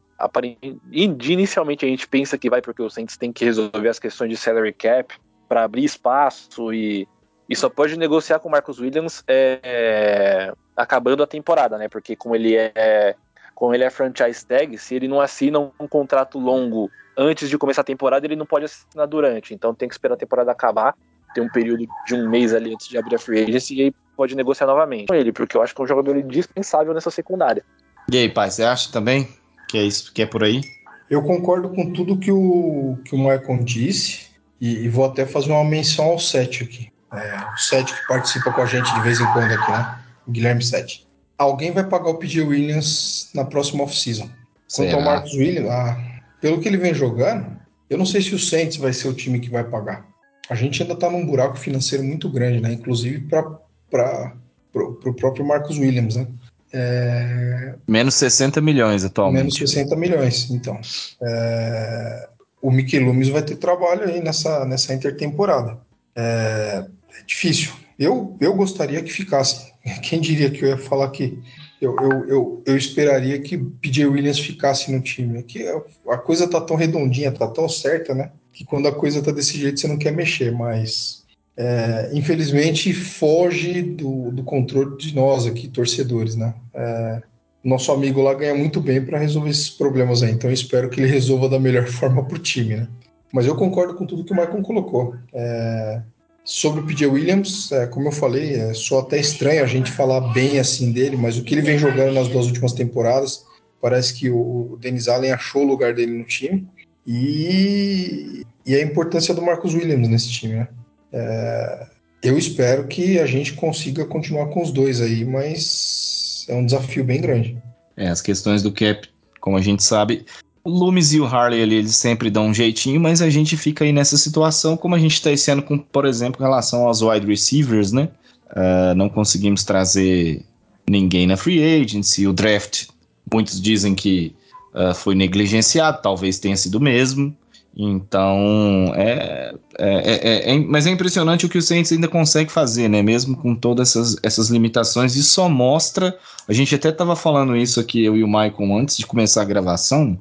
[0.91, 4.37] inicialmente a gente pensa que vai porque o Saints tem que resolver as questões de
[4.37, 5.15] salary cap
[5.49, 7.07] para abrir espaço e,
[7.49, 11.89] e só pode negociar com o Marcos Williams é, acabando a temporada, né?
[11.89, 13.15] Porque como ele é
[13.55, 17.81] como ele é franchise tag, se ele não assina um contrato longo antes de começar
[17.81, 19.53] a temporada, ele não pode assinar durante.
[19.53, 20.93] Então tem que esperar a temporada acabar,
[21.33, 23.93] tem um período de um mês ali antes de abrir a free agency e aí
[24.15, 27.63] pode negociar novamente com ele, porque eu acho que é um jogador indispensável nessa secundária.
[28.11, 29.27] E aí, pai, você acha também
[29.67, 30.61] que é isso que é por aí?
[31.09, 35.51] Eu concordo com tudo que o, que o Michael disse e, e vou até fazer
[35.51, 36.91] uma menção ao Sete aqui.
[37.13, 39.99] É, o Sete que participa com a gente de vez em quando aqui, né?
[40.27, 41.07] O Guilherme Sete.
[41.37, 44.29] Alguém vai pagar o PJ Williams na próxima off-season.
[44.73, 45.97] Quanto ao Marcos Williams, ah,
[46.41, 47.55] pelo que ele vem jogando,
[47.89, 50.07] eu não sei se o Saints vai ser o time que vai pagar.
[50.49, 52.73] A gente ainda está num buraco financeiro muito grande, né?
[52.73, 54.33] Inclusive para
[54.73, 56.27] o próprio Marcos Williams, né?
[56.73, 57.75] É...
[57.87, 59.43] Menos 60 milhões atualmente.
[59.43, 60.79] Menos 60 milhões, então.
[61.21, 62.29] É...
[62.61, 65.77] O Mickey Loomis vai ter trabalho aí nessa, nessa intertemporada.
[66.15, 66.85] É...
[67.19, 67.71] é difícil.
[67.97, 69.73] Eu, eu gostaria que ficasse.
[70.01, 71.39] Quem diria que eu ia falar que
[71.79, 75.43] eu, eu, eu, eu esperaria que PJ Williams ficasse no time.
[75.43, 75.67] Que
[76.09, 78.31] a coisa tá tão redondinha, tá tão certa, né?
[78.51, 81.25] Que quando a coisa tá desse jeito você não quer mexer, mas
[81.57, 86.53] é, infelizmente foge do, do controle de nós aqui, torcedores, né?
[86.73, 87.21] É,
[87.63, 91.11] nosso amigo lá ganha muito bem para resolver esses problemas aí, então espero que ele
[91.11, 92.87] resolva da melhor forma pro time, né?
[93.33, 95.15] Mas eu concordo com tudo que o Michael colocou.
[95.33, 96.01] É,
[96.45, 100.21] sobre o PJ Williams, é, como eu falei, é só até estranho a gente falar
[100.31, 103.43] bem assim dele, mas o que ele vem jogando nas duas últimas temporadas,
[103.81, 104.79] parece que o, o
[105.11, 106.67] Allen achou o lugar dele no time.
[107.05, 110.67] E, e a importância do Marcus Williams nesse time, né?
[111.11, 111.87] É,
[112.21, 117.03] eu espero que a gente consiga continuar com os dois aí, mas é um desafio
[117.03, 117.57] bem grande.
[117.97, 119.07] É, as questões do cap,
[119.39, 120.25] como a gente sabe,
[120.65, 123.85] o Loomis e o Harley ali, eles sempre dão um jeitinho, mas a gente fica
[123.85, 127.03] aí nessa situação, como a gente está esse ano com, por exemplo, em relação aos
[127.03, 128.09] wide receivers, né?
[128.49, 130.43] Uh, não conseguimos trazer
[130.89, 132.87] ninguém na free agency, o draft,
[133.31, 134.35] muitos dizem que
[134.73, 137.35] uh, foi negligenciado, talvez tenha sido mesmo.
[137.77, 142.87] Então, é, é, é, é, mas é impressionante o que o Saints ainda consegue fazer,
[142.87, 143.03] né?
[143.03, 146.17] Mesmo com todas essas, essas limitações, isso só mostra.
[146.47, 149.45] A gente até estava falando isso aqui, eu e o Michael, antes de começar a
[149.45, 150.17] gravação.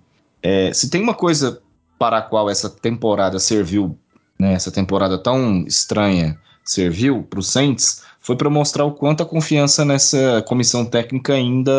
[0.72, 1.60] Se tem uma coisa
[1.98, 3.98] para a qual essa temporada serviu,
[4.38, 9.26] né, essa temporada tão estranha serviu para o Saints, foi para mostrar o quanto a
[9.26, 11.72] confiança nessa comissão técnica ainda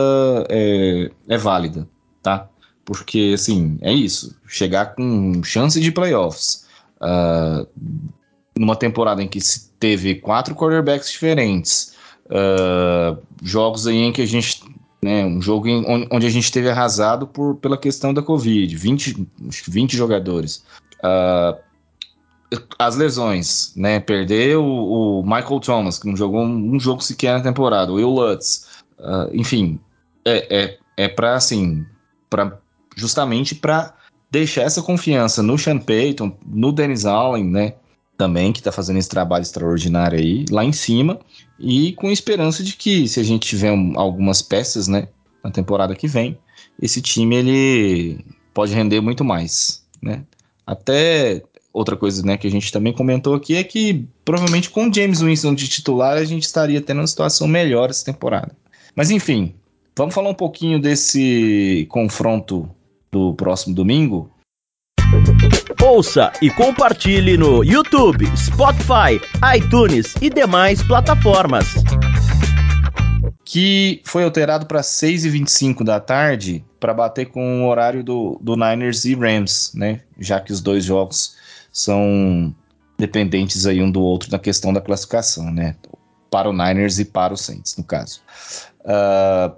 [0.47, 1.87] é, é válida,
[2.21, 2.47] tá?
[2.85, 4.35] Porque, assim, é isso.
[4.47, 6.67] Chegar com chance de playoffs.
[7.01, 7.67] Uh,
[8.57, 11.95] numa temporada em que se teve quatro quarterbacks diferentes.
[12.27, 14.63] Uh, jogos aí em que a gente.
[15.05, 18.75] Né, um jogo em, onde a gente teve arrasado por, pela questão da Covid.
[18.75, 19.27] 20,
[19.67, 20.65] 20 jogadores.
[20.97, 21.55] Uh,
[22.79, 23.99] as lesões, né?
[23.99, 27.95] Perder o, o, Michael Thomas, que não jogou um, um, jogo sequer na temporada, o
[27.97, 29.79] Will Lutz, uh, enfim,
[30.25, 31.85] é, é, é para assim,
[32.27, 32.57] para
[32.95, 33.93] justamente para
[34.31, 37.73] deixar essa confiança no Sean Payton, no Dennis Allen, né?
[38.17, 41.19] Também, que está fazendo esse trabalho extraordinário aí, lá em cima,
[41.59, 45.09] e com esperança de que, se a gente tiver um, algumas peças, né,
[45.43, 46.37] na temporada que vem,
[46.81, 50.23] esse time ele pode render muito mais, né?
[50.65, 51.43] Até
[51.73, 55.21] outra coisa, né, que a gente também comentou aqui é que provavelmente com o James
[55.21, 58.55] Winston de titular a gente estaria tendo uma situação melhor essa temporada.
[58.95, 59.53] Mas enfim,
[59.95, 62.69] vamos falar um pouquinho desse confronto
[63.11, 64.31] do próximo domingo.
[65.85, 69.21] Ouça e compartilhe no YouTube, Spotify,
[69.55, 71.75] iTunes e demais plataformas.
[73.43, 79.05] Que foi alterado para 6h25 da tarde para bater com o horário do, do Niners
[79.05, 80.01] e Rams, né?
[80.17, 81.35] Já que os dois jogos
[81.71, 82.51] são
[82.97, 85.75] dependentes aí um do outro na questão da classificação, né?
[86.31, 88.21] Para o Niners e para o Saints, no caso.
[88.79, 89.55] Uh,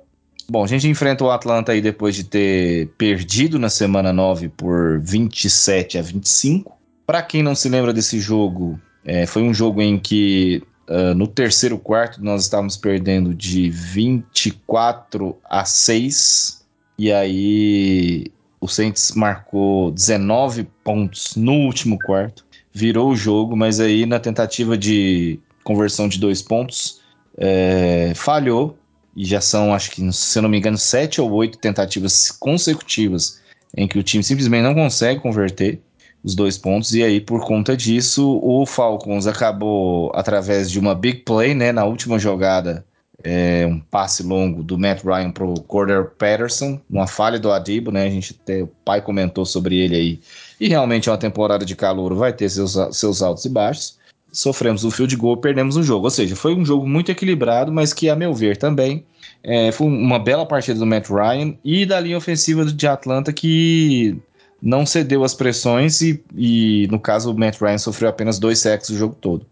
[0.49, 4.99] Bom, a gente enfrenta o Atlanta aí depois de ter perdido na semana 9 por
[5.01, 6.77] 27 a 25.
[7.05, 11.27] Para quem não se lembra desse jogo, é, foi um jogo em que uh, no
[11.27, 16.65] terceiro quarto nós estávamos perdendo de 24 a 6.
[16.97, 18.27] E aí
[18.61, 24.77] o Saints marcou 19 pontos no último quarto, virou o jogo, mas aí na tentativa
[24.77, 27.01] de conversão de dois pontos
[27.37, 28.77] é, falhou
[29.17, 33.41] e já são, acho que, se eu não me engano, sete ou oito tentativas consecutivas
[33.75, 35.81] em que o time simplesmente não consegue converter
[36.23, 41.21] os dois pontos, e aí, por conta disso, o Falcons acabou, através de uma big
[41.21, 42.85] play, né, na última jogada,
[43.23, 47.91] é, um passe longo do Matt Ryan para o Corder Patterson, uma falha do Adibo,
[47.91, 50.19] né, a gente até, o pai comentou sobre ele aí,
[50.59, 53.96] e realmente é uma temporada de calor, vai ter seus, seus altos e baixos,
[54.37, 56.05] sofremos um field goal, perdemos o jogo.
[56.05, 59.03] Ou seja, foi um jogo muito equilibrado, mas que, a meu ver, também
[59.43, 64.15] é, foi uma bela partida do Matt Ryan e da linha ofensiva de Atlanta que
[64.61, 68.89] não cedeu às pressões e, e, no caso, o Matt Ryan sofreu apenas dois sacks
[68.89, 69.43] o jogo todo.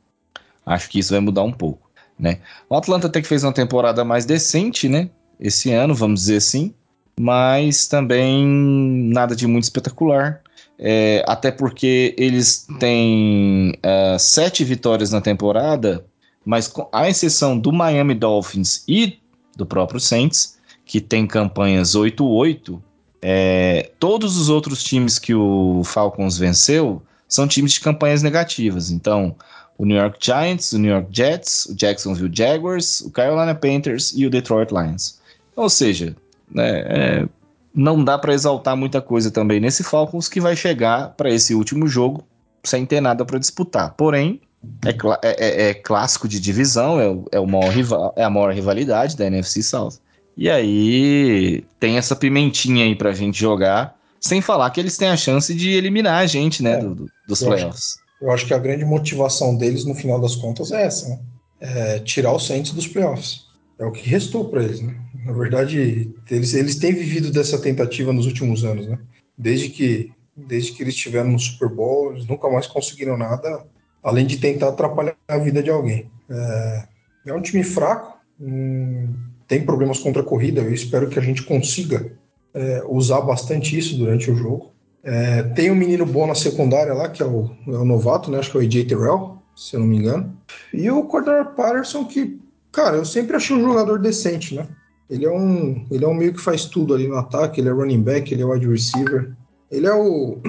[0.63, 2.39] Acho que isso vai mudar um pouco, né?
[2.69, 5.09] O Atlanta até que fez uma temporada mais decente, né?
[5.39, 6.73] Esse ano, vamos dizer assim,
[7.19, 10.41] mas também nada de muito espetacular.
[10.77, 16.05] É, até porque eles têm uh, sete vitórias na temporada,
[16.45, 19.17] mas com a exceção do Miami Dolphins e
[19.55, 22.79] do próprio Saints, que tem campanhas 8-8,
[23.21, 28.91] é, todos os outros times que o Falcons venceu são times de campanhas negativas.
[28.91, 29.35] Então,
[29.77, 34.25] o New York Giants, o New York Jets, o Jacksonville Jaguars, o Carolina Panthers e
[34.25, 35.19] o Detroit Lions.
[35.55, 36.15] Ou seja,
[36.51, 37.27] né, é,
[37.75, 41.87] não dá para exaltar muita coisa também nesse Falcons que vai chegar para esse último
[41.87, 42.23] jogo
[42.63, 43.93] sem ter nada para disputar.
[43.95, 44.41] Porém,
[44.85, 48.53] é, é, é, é, clássico de divisão, é, é, o maior rival, é a maior
[48.53, 49.99] rivalidade da NFC South.
[50.37, 55.17] E aí tem essa pimentinha aí pra gente jogar, sem falar que eles têm a
[55.17, 57.97] chance de eliminar a gente, né, é, do, do, dos eu playoffs.
[57.97, 61.19] Acho, eu acho que a grande motivação deles, no final das contas, é essa, né?
[61.59, 63.44] É tirar o Saints dos playoffs.
[63.77, 64.95] É o que restou para eles, né?
[65.25, 68.99] Na verdade, eles, eles têm vivido dessa tentativa nos últimos anos, né?
[69.37, 73.65] Desde que desde que eles estiveram no Super Bowl, eles nunca mais conseguiram nada,
[74.03, 76.11] além de tentar atrapalhar a vida de alguém.
[76.29, 76.87] É,
[77.27, 79.13] é um time fraco, hum,
[79.47, 82.11] tem problemas contra a corrida, eu espero que a gente consiga
[82.53, 84.71] é, usar bastante isso durante o jogo.
[85.03, 88.39] É, tem um menino bom na secundária lá, que é o, é o novato, né?
[88.39, 90.35] Acho que é o AJ Terrell, se eu não me engano.
[90.73, 92.39] E o Cordero Patterson, que,
[92.75, 94.67] cara, eu sempre achei um jogador decente, né?
[95.09, 97.71] Ele é um, ele é um meio que faz tudo ali no ataque, ele é
[97.71, 99.31] running back, ele é wide receiver.
[99.71, 100.39] Ele é o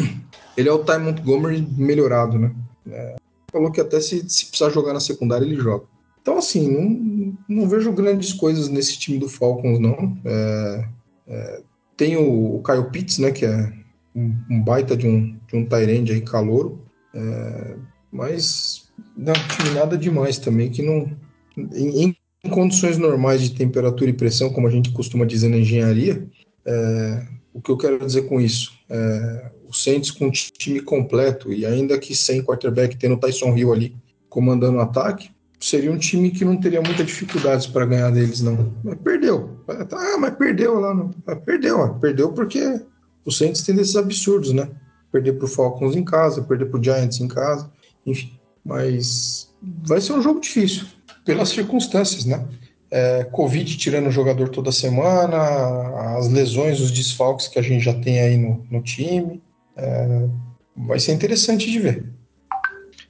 [0.56, 2.54] ele é o Ty Montgomery melhorado, né?
[2.90, 3.16] É,
[3.52, 5.84] falou que até se, se precisar jogar na secundária ele joga.
[6.22, 10.16] Então assim, não, não vejo grandes coisas nesse time do Falcons não.
[10.24, 10.84] É,
[11.28, 11.62] é,
[11.96, 13.72] tem o, o Kyle Pitts, né, que é
[14.14, 16.80] um, um baita de um de um Tyrande aí calouro,
[17.14, 17.76] é,
[18.10, 19.34] mas não
[19.74, 21.10] nada demais também que não
[21.56, 26.26] em, em condições normais de temperatura e pressão, como a gente costuma dizer na engenharia,
[26.66, 28.72] é, o que eu quero dizer com isso?
[28.88, 33.96] É, o Saints com time completo e ainda que sem quarterback, tendo Tyson Hill ali
[34.28, 35.30] comandando o ataque,
[35.60, 38.74] seria um time que não teria muitas dificuldades para ganhar deles, não.
[38.82, 39.58] Mas perdeu.
[39.68, 41.10] Ah, mas perdeu lá.
[41.26, 42.80] Ah, perdeu, perdeu porque
[43.24, 44.68] o Saints tem desses absurdos, né?
[45.10, 47.70] Perder para o Falcons em casa, perder para o Giants em casa,
[48.04, 48.32] enfim.
[48.64, 49.54] Mas
[49.86, 50.86] vai ser um jogo difícil
[51.24, 52.44] pelas circunstâncias, né?
[52.90, 57.94] É, Covid tirando o jogador toda semana, as lesões, os desfalques que a gente já
[57.94, 59.42] tem aí no, no time.
[59.76, 60.28] É,
[60.76, 62.04] vai ser interessante de ver.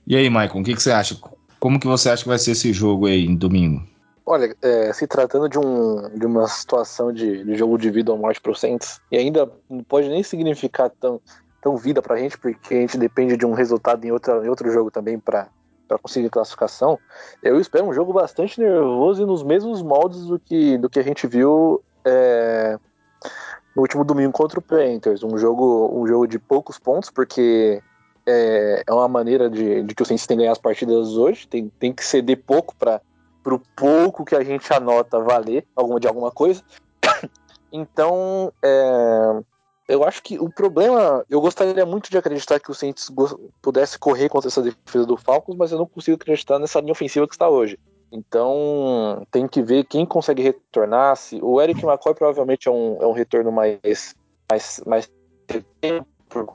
[0.07, 1.19] E aí, Maicon, o que, que, você acha?
[1.59, 3.83] Como que você acha que vai ser esse jogo aí em domingo?
[4.27, 8.19] Olha, é, se tratando de, um, de uma situação de, de jogo de vida ou
[8.19, 11.21] morte para o Saints, e ainda não pode nem significar tão,
[11.62, 14.49] tão vida para a gente, porque a gente depende de um resultado em, outra, em
[14.49, 15.49] outro jogo também para
[15.87, 16.99] para conseguir classificação,
[17.43, 21.03] eu espero um jogo bastante nervoso e nos mesmos moldes do que, do que a
[21.03, 22.78] gente viu é,
[23.74, 25.22] no último domingo contra o Panthers.
[25.22, 27.82] Um jogo, um jogo de poucos pontos, porque
[28.26, 31.47] é, é uma maneira de, de que o Saints tem que ganhar as partidas hoje,
[31.47, 33.01] tem, tem que ceder pouco para
[33.47, 36.62] o pouco que a gente anota valer alguma, de alguma coisa.
[37.76, 39.43] Então, é,
[39.89, 41.24] eu acho que o problema.
[41.28, 43.11] Eu gostaria muito de acreditar que o Saints
[43.61, 47.28] pudesse correr contra essa defesa do Falcons, mas eu não consigo acreditar nessa linha ofensiva
[47.28, 47.78] que está hoje.
[48.11, 51.16] Então, tem que ver quem consegue retornar.
[51.16, 54.14] Se, o Eric McCoy provavelmente é um, é um retorno mais,
[54.51, 55.11] mais, mais
[56.28, 56.47] por,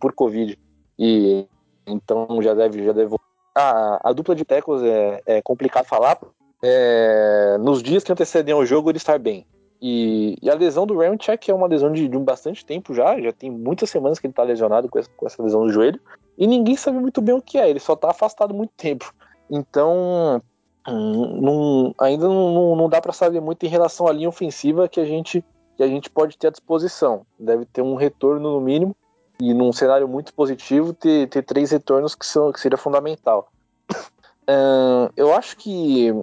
[0.00, 0.58] por Covid.
[0.98, 1.46] E
[1.86, 2.84] então já deve.
[2.84, 3.14] Já deve
[3.54, 6.18] a, a dupla de tecos é, é complicado falar.
[6.62, 9.46] É, nos dias que antecedem ao jogo, ele estar bem.
[9.80, 13.20] E, e, a lesão do Ramchek é uma lesão de, de um bastante tempo já,
[13.20, 16.00] já tem muitas semanas que ele tá lesionado com essa, com essa, lesão no joelho,
[16.38, 19.12] e ninguém sabe muito bem o que é, ele só tá afastado muito tempo.
[19.50, 20.42] Então,
[20.88, 25.00] hum, não, ainda não, não dá para saber muito em relação à linha ofensiva que
[25.00, 25.44] a gente
[25.76, 27.26] que a gente pode ter à disposição.
[27.38, 28.96] Deve ter um retorno no mínimo,
[29.40, 33.50] e num cenário muito positivo, ter, ter três retornos que, são, que seria fundamental.
[34.48, 36.14] Uh, eu acho que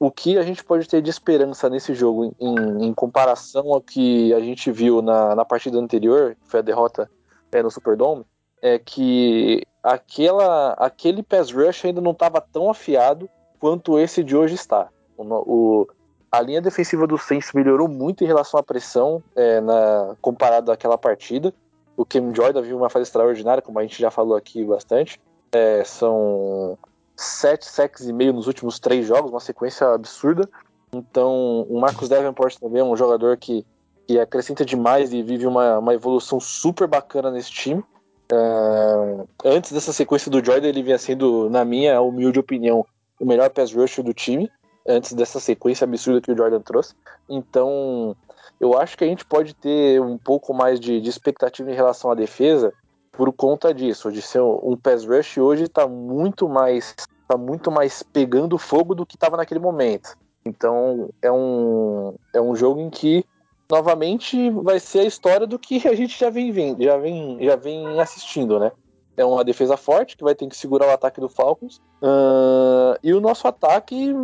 [0.00, 4.32] o que a gente pode ter de esperança nesse jogo em, em comparação ao que
[4.32, 7.08] a gente viu na, na partida anterior, que foi a derrota
[7.52, 8.24] é, no Superdome,
[8.62, 13.28] é que aquela, aquele pass rush ainda não estava tão afiado
[13.58, 14.88] quanto esse de hoje está.
[15.18, 15.88] O, o,
[16.32, 20.96] a linha defensiva do Saints melhorou muito em relação à pressão é, na, comparado àquela
[20.96, 21.52] partida.
[21.94, 25.20] O Cam Jordan viu uma fase extraordinária, como a gente já falou aqui bastante.
[25.52, 26.78] É, são
[27.20, 30.48] sete sacks e meio nos últimos três jogos, uma sequência absurda.
[30.92, 33.64] Então, o Marcos Davenport também é um jogador que,
[34.06, 37.84] que acrescenta demais e vive uma, uma evolução super bacana nesse time.
[38.32, 42.86] Uh, antes dessa sequência do Jordan, ele vinha sendo, na minha humilde opinião,
[43.20, 44.50] o melhor pass rusher do time.
[44.88, 46.94] Antes dessa sequência absurda que o Jordan trouxe.
[47.28, 48.16] Então,
[48.58, 52.10] eu acho que a gente pode ter um pouco mais de, de expectativa em relação
[52.10, 52.72] à defesa,
[53.20, 56.94] por conta disso, de ser um pass rush hoje está muito mais
[57.28, 60.16] tá muito mais pegando fogo do que estava naquele momento.
[60.42, 63.22] Então é um, é um jogo em que
[63.70, 67.56] novamente vai ser a história do que a gente já vem vendo, já vem, já
[67.56, 68.72] vem assistindo, né?
[69.18, 71.76] É uma defesa forte que vai ter que segurar o ataque do Falcons.
[72.02, 74.14] Uh, e o nosso ataque,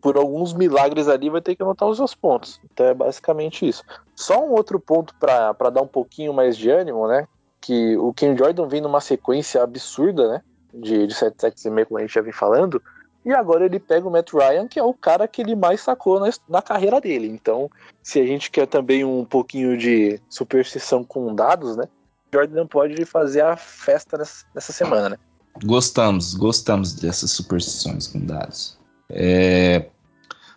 [0.00, 2.60] por alguns milagres ali, vai ter que anotar os seus pontos.
[2.72, 3.82] Então é basicamente isso.
[4.14, 7.26] Só um outro ponto para dar um pouquinho mais de ânimo, né?
[7.60, 10.42] Que o Ken Jordan vem numa sequência absurda, né?
[10.72, 12.82] De, de 7 sacks e meio, como a gente já vem falando.
[13.24, 16.20] E agora ele pega o Matt Ryan, que é o cara que ele mais sacou
[16.20, 17.26] na, na carreira dele.
[17.28, 17.70] Então,
[18.02, 21.84] se a gente quer também um pouquinho de superstição com dados, né?
[22.32, 25.16] Jordan pode fazer a festa nessa, nessa semana, né?
[25.64, 28.78] Gostamos, gostamos dessas superstições com dados.
[29.10, 29.86] É...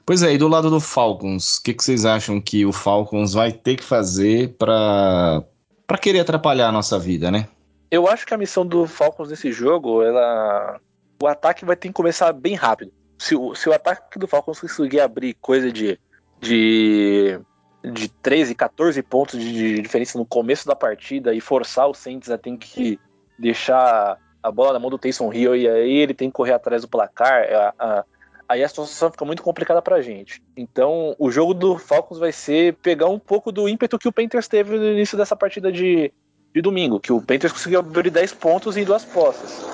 [0.05, 3.33] Pois é, e do lado do Falcons, o que, que vocês acham que o Falcons
[3.33, 5.43] vai ter que fazer para
[5.91, 7.49] para querer atrapalhar a nossa vida, né?
[7.91, 10.79] Eu acho que a missão do Falcons nesse jogo, ela.
[11.21, 12.93] O ataque vai ter que começar bem rápido.
[13.19, 15.99] Se o, se o ataque do Falcons conseguir abrir coisa de.
[16.39, 17.37] de.
[17.83, 22.37] de 13, 14 pontos de diferença no começo da partida e forçar o Saints a
[22.37, 22.97] ter que
[23.37, 26.83] deixar a bola na mão do Taysom Hill e aí ele tem que correr atrás
[26.83, 28.05] do placar, a, a,
[28.51, 30.41] aí a situação fica muito complicada pra gente.
[30.55, 34.47] Então, o jogo do Falcons vai ser pegar um pouco do ímpeto que o Panthers
[34.47, 36.11] teve no início dessa partida de,
[36.53, 39.65] de domingo, que o Panthers conseguiu abrir 10 pontos em duas postas.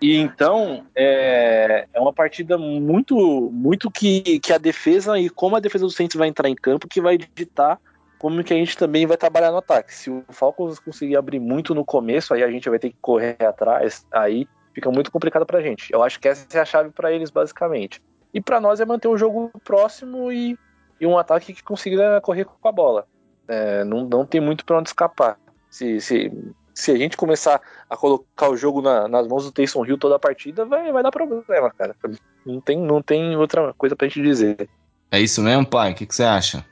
[0.00, 5.60] E então é, é uma partida muito, muito que, que a defesa e como a
[5.60, 7.80] defesa do Saints vai entrar em campo que vai ditar
[8.18, 9.94] como que a gente também vai trabalhar no ataque.
[9.94, 13.36] Se o Falcons conseguir abrir muito no começo, aí a gente vai ter que correr
[13.40, 15.92] atrás, aí fica muito complicado pra gente.
[15.92, 18.02] Eu acho que essa é a chave para eles, basicamente.
[18.32, 20.58] E para nós é manter o jogo próximo e,
[21.00, 23.06] e um ataque que consiga correr com a bola.
[23.46, 25.38] É, não, não tem muito para onde escapar.
[25.70, 26.32] Se, se,
[26.74, 30.16] se a gente começar a colocar o jogo na, nas mãos do Taysom Hill toda
[30.16, 31.94] a partida, vai, vai dar problema, cara.
[32.44, 34.68] Não tem, não tem outra coisa pra gente dizer.
[35.10, 35.92] É isso mesmo, pai?
[35.92, 36.64] O que, que você acha?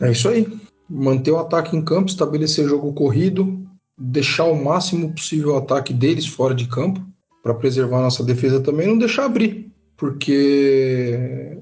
[0.00, 0.46] É isso aí.
[0.88, 3.66] Manter o ataque em campo, estabelecer jogo corrido,
[3.98, 7.00] deixar o máximo possível o ataque deles fora de campo,
[7.42, 9.70] para preservar nossa defesa também, não deixar abrir.
[9.96, 11.56] Porque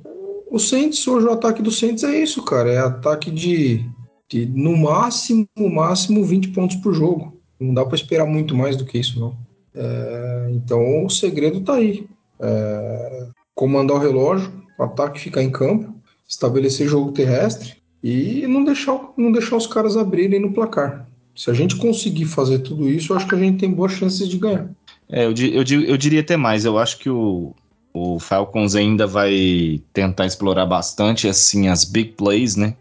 [0.50, 2.72] o Saints, hoje o ataque do Saints é isso, cara.
[2.72, 3.84] É ataque de,
[4.28, 7.38] de no máximo, no máximo 20 pontos por jogo.
[7.60, 9.36] Não dá para esperar muito mais do que isso, não.
[9.74, 12.08] É, então o segredo tá aí.
[12.40, 15.94] É, comandar o relógio, o ataque ficar em campo,
[16.26, 21.06] estabelecer jogo terrestre e não deixar, não deixar os caras abrirem no placar.
[21.34, 24.28] Se a gente conseguir fazer tudo isso, eu acho que a gente tem boas chances
[24.28, 24.68] de ganhar.
[25.08, 26.64] É, eu, eu, eu diria até mais.
[26.64, 27.54] Eu acho que o,
[27.92, 32.74] o Falcons ainda vai tentar explorar bastante assim as big plays, né?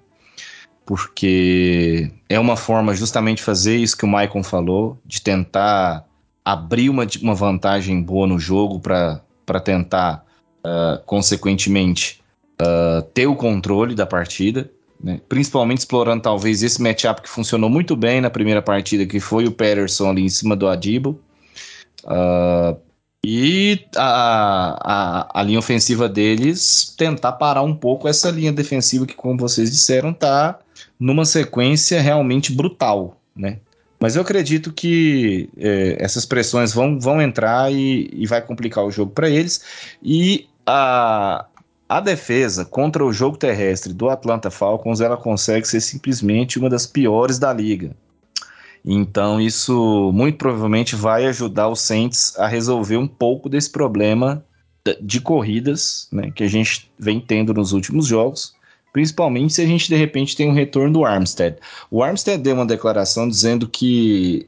[0.86, 6.06] Porque é uma forma justamente de fazer isso que o Maicon falou, de tentar
[6.44, 10.26] abrir uma, uma vantagem boa no jogo para tentar,
[10.60, 12.22] uh, consequentemente,
[12.62, 14.70] uh, ter o controle da partida
[15.04, 15.20] né?
[15.28, 19.52] principalmente explorando talvez esse matchup que funcionou muito bem na primeira partida, que foi o
[19.52, 21.20] Patterson ali em cima do Adibo.
[22.06, 22.78] Uh,
[23.26, 29.14] e a, a, a, linha ofensiva deles tentar parar um pouco essa linha defensiva que,
[29.14, 30.60] como vocês disseram, tá
[31.00, 33.60] numa sequência realmente brutal, né?
[33.98, 38.92] Mas eu acredito que é, essas pressões vão, vão entrar e, e vai complicar o
[38.92, 39.64] jogo para eles.
[40.04, 41.46] E a,
[41.88, 46.88] a defesa contra o jogo terrestre do Atlanta Falcons ela consegue ser simplesmente uma das
[46.88, 47.96] piores da liga.
[48.86, 54.44] Então isso muito provavelmente vai ajudar o Saints a resolver um pouco desse problema
[55.02, 58.54] de corridas né, que a gente vem tendo nos últimos jogos,
[58.92, 61.58] principalmente se a gente de repente tem um retorno do Armstead.
[61.90, 64.48] O Armstead deu uma declaração dizendo que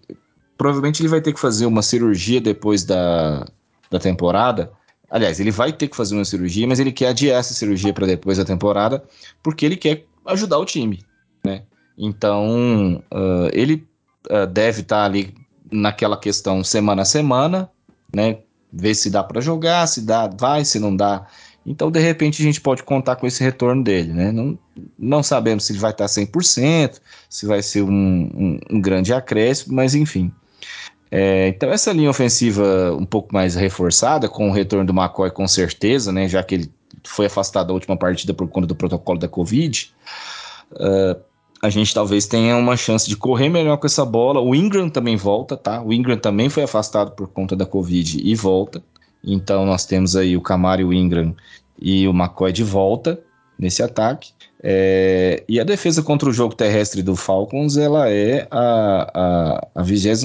[0.57, 3.45] provavelmente ele vai ter que fazer uma cirurgia depois da,
[3.89, 4.71] da temporada
[5.16, 8.05] Aliás, ele vai ter que fazer uma cirurgia, mas ele quer adiar essa cirurgia para
[8.05, 9.01] depois da temporada,
[9.41, 11.05] porque ele quer ajudar o time,
[11.41, 11.63] né?
[11.97, 13.88] Então, uh, ele
[14.30, 15.34] uh, deve estar tá ali
[15.72, 17.72] naquela questão semana a semana,
[18.13, 18.39] né?
[18.74, 21.26] Ver se dá para jogar, se dá, vai, se não dá.
[21.66, 24.34] Então, de repente, a gente pode contar com esse retorno dele, né?
[24.34, 24.59] Não,
[24.99, 26.99] não sabemos se ele vai estar 100%,
[27.30, 30.30] se vai ser um, um, um grande acréscimo, mas enfim.
[31.12, 35.47] É, então essa linha ofensiva um pouco mais reforçada, com o retorno do McCoy com
[35.47, 36.72] certeza, né, já que ele
[37.03, 39.93] foi afastado da última partida por conta do protocolo da Covid,
[40.74, 41.22] uh,
[41.62, 44.39] a gente talvez tenha uma chance de correr melhor com essa bola.
[44.39, 45.82] O Ingram também volta, tá?
[45.82, 48.84] O Ingram também foi afastado por conta da Covid e volta.
[49.24, 51.36] Então nós temos aí o Camaro o Ingram
[51.82, 53.20] e o McCoy de volta
[53.58, 54.32] nesse ataque.
[54.68, 59.84] É, e a defesa contra o jogo terrestre do Falcons ela é a, a, a
[59.84, 60.24] 26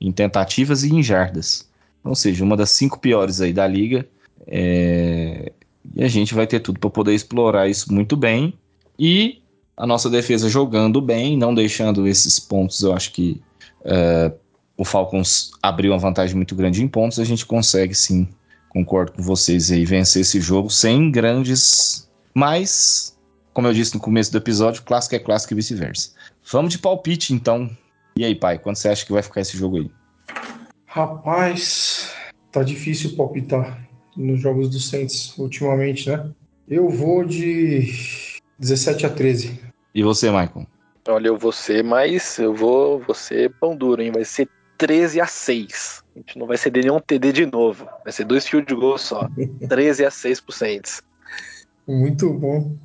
[0.00, 1.68] em tentativas e em jardas.
[2.02, 4.08] Ou seja, uma das cinco piores aí da liga.
[4.46, 5.52] É,
[5.94, 8.54] e a gente vai ter tudo para poder explorar isso muito bem.
[8.98, 9.42] E
[9.76, 13.42] a nossa defesa jogando bem, não deixando esses pontos, eu acho que
[13.84, 14.32] é,
[14.74, 17.18] o Falcons abriu uma vantagem muito grande em pontos.
[17.18, 18.26] A gente consegue sim,
[18.70, 22.08] concordo com vocês aí, vencer esse jogo sem grandes.
[22.34, 23.13] Mas
[23.54, 26.10] como eu disse no começo do episódio, clássico é clássico e vice-versa.
[26.50, 27.70] Vamos de palpite, então.
[28.16, 29.90] E aí, pai, quando você acha que vai ficar esse jogo aí?
[30.86, 32.12] Rapaz,
[32.50, 36.30] tá difícil palpitar nos jogos do Saints ultimamente, né?
[36.68, 37.92] Eu vou de
[38.58, 39.60] 17 a 13.
[39.94, 40.66] E você, Michael?
[41.06, 42.38] Olha, eu vou ser mais.
[42.38, 44.10] Eu vou, vou ser pão duro, hein?
[44.12, 44.48] Vai ser
[44.78, 46.02] 13 a 6.
[46.16, 47.86] A gente não vai ceder nenhum TD de novo.
[48.02, 49.28] Vai ser dois fios de gol só.
[49.68, 51.02] 13 a 6 pro Saints.
[51.86, 52.76] Muito bom.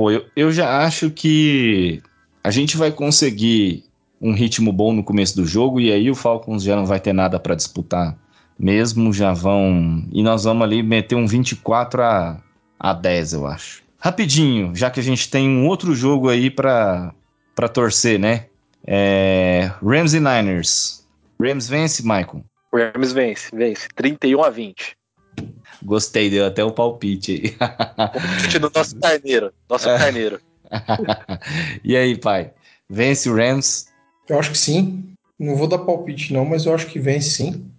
[0.00, 2.02] Pô, eu, eu já acho que
[2.42, 3.84] a gente vai conseguir
[4.18, 7.12] um ritmo bom no começo do jogo e aí o Falcons já não vai ter
[7.12, 8.16] nada para disputar
[8.58, 10.02] mesmo, já vão.
[10.10, 12.40] E nós vamos ali meter um 24 a,
[12.78, 13.82] a 10, eu acho.
[13.98, 17.12] Rapidinho, já que a gente tem um outro jogo aí para
[17.70, 18.46] torcer, né?
[18.86, 19.70] É...
[19.86, 21.06] Rams e Niners.
[21.38, 22.42] Rams vence, Michael?
[22.72, 23.86] Rams vence, vence.
[23.94, 24.96] 31 a 20.
[25.82, 27.50] Gostei, deu até o palpite aí.
[27.96, 29.52] palpite do nosso carneiro.
[29.68, 29.98] Nosso é.
[29.98, 30.40] carneiro.
[31.82, 32.52] e aí, pai?
[32.88, 33.86] Vence o Rams?
[34.28, 35.14] Eu acho que sim.
[35.38, 37.70] Não vou dar palpite, não, mas eu acho que vence sim.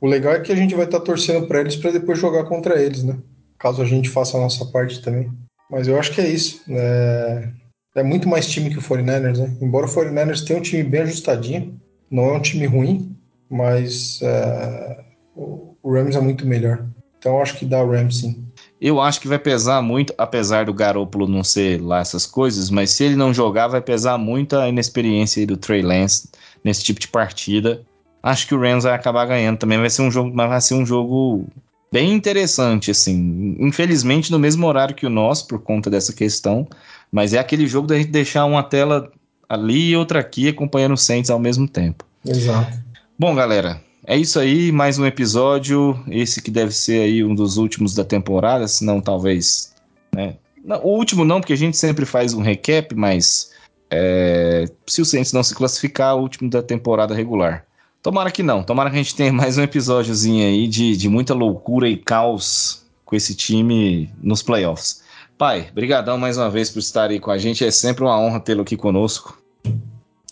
[0.00, 2.44] O legal é que a gente vai estar tá torcendo para eles para depois jogar
[2.44, 3.18] contra eles, né?
[3.58, 5.30] Caso a gente faça a nossa parte também.
[5.70, 6.62] Mas eu acho que é isso.
[6.68, 7.48] É,
[7.96, 9.56] é muito mais time que o 49ers, né?
[9.60, 11.80] Embora o 49ers tenha um time bem ajustadinho,
[12.10, 13.16] não é um time ruim,
[13.50, 15.04] mas é...
[15.34, 16.86] o Rams é muito melhor.
[17.18, 18.44] Então eu acho que dá o Rams sim.
[18.80, 22.90] Eu acho que vai pesar muito, apesar do Garoppolo não ser lá essas coisas, mas
[22.90, 26.28] se ele não jogar, vai pesar muito a inexperiência do Trey Lance
[26.62, 27.82] nesse tipo de partida.
[28.22, 29.78] Acho que o Rams vai acabar ganhando também.
[29.78, 31.46] Vai ser um jogo, mas vai ser um jogo
[31.90, 33.56] bem interessante, assim.
[33.58, 36.66] Infelizmente no mesmo horário que o nosso, por conta dessa questão.
[37.10, 39.10] Mas é aquele jogo da gente deixar uma tela
[39.48, 42.04] ali e outra aqui acompanhando o Saints ao mesmo tempo.
[42.24, 42.78] Exato.
[43.18, 46.02] Bom, galera, é isso aí, mais um episódio.
[46.08, 49.74] Esse que deve ser aí um dos últimos da temporada, se não talvez,
[50.14, 50.38] né?
[50.82, 53.52] O último não, porque a gente sempre faz um recap, mas
[53.90, 57.66] é, se o Saints não se classificar, o último da temporada regular.
[58.02, 61.34] Tomara que não, tomara que a gente tenha mais um episódiozinho aí de, de muita
[61.34, 65.02] loucura e caos com esse time nos playoffs.
[65.36, 68.40] Pai, brigadão mais uma vez por estar aí com a gente, é sempre uma honra
[68.40, 69.38] tê-lo aqui conosco.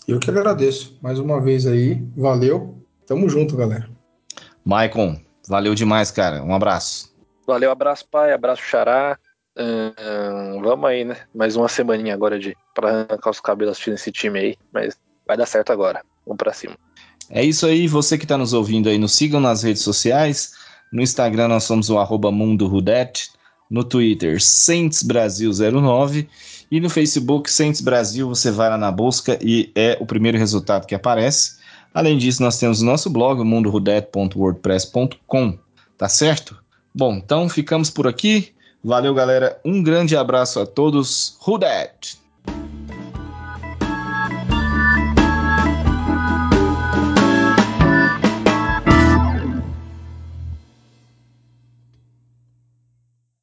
[0.07, 2.76] Eu que agradeço, mais uma vez aí, valeu,
[3.07, 3.89] Tamo junto, galera.
[4.65, 6.43] Maicon, valeu demais, cara.
[6.43, 7.15] Um abraço.
[7.47, 8.33] Valeu, abraço, pai.
[8.33, 9.17] Abraço, Xará.
[9.57, 11.15] Uh, vamos aí, né?
[11.33, 14.57] Mais uma semaninha agora de para arrancar os cabelos assistindo esse time aí.
[14.73, 16.03] Mas vai dar certo agora.
[16.25, 16.75] Vamos pra cima.
[17.29, 17.87] É isso aí.
[17.87, 20.51] Você que está nos ouvindo aí, nos sigam nas redes sociais.
[20.91, 23.31] No Instagram nós somos o arroba Mundo Rudete.
[23.69, 26.29] No Twitter, Saints Brasil 09.
[26.69, 30.85] E no Facebook, Saints Brasil, você vai lá na busca e é o primeiro resultado
[30.85, 31.56] que aparece.
[31.97, 35.57] Além disso, nós temos o nosso blog, mundorudete.wordpress.com,
[35.97, 36.55] tá certo?
[36.93, 38.53] Bom, então ficamos por aqui.
[38.83, 39.59] Valeu, galera.
[39.65, 41.35] Um grande abraço a todos.
[41.39, 42.19] Rudete!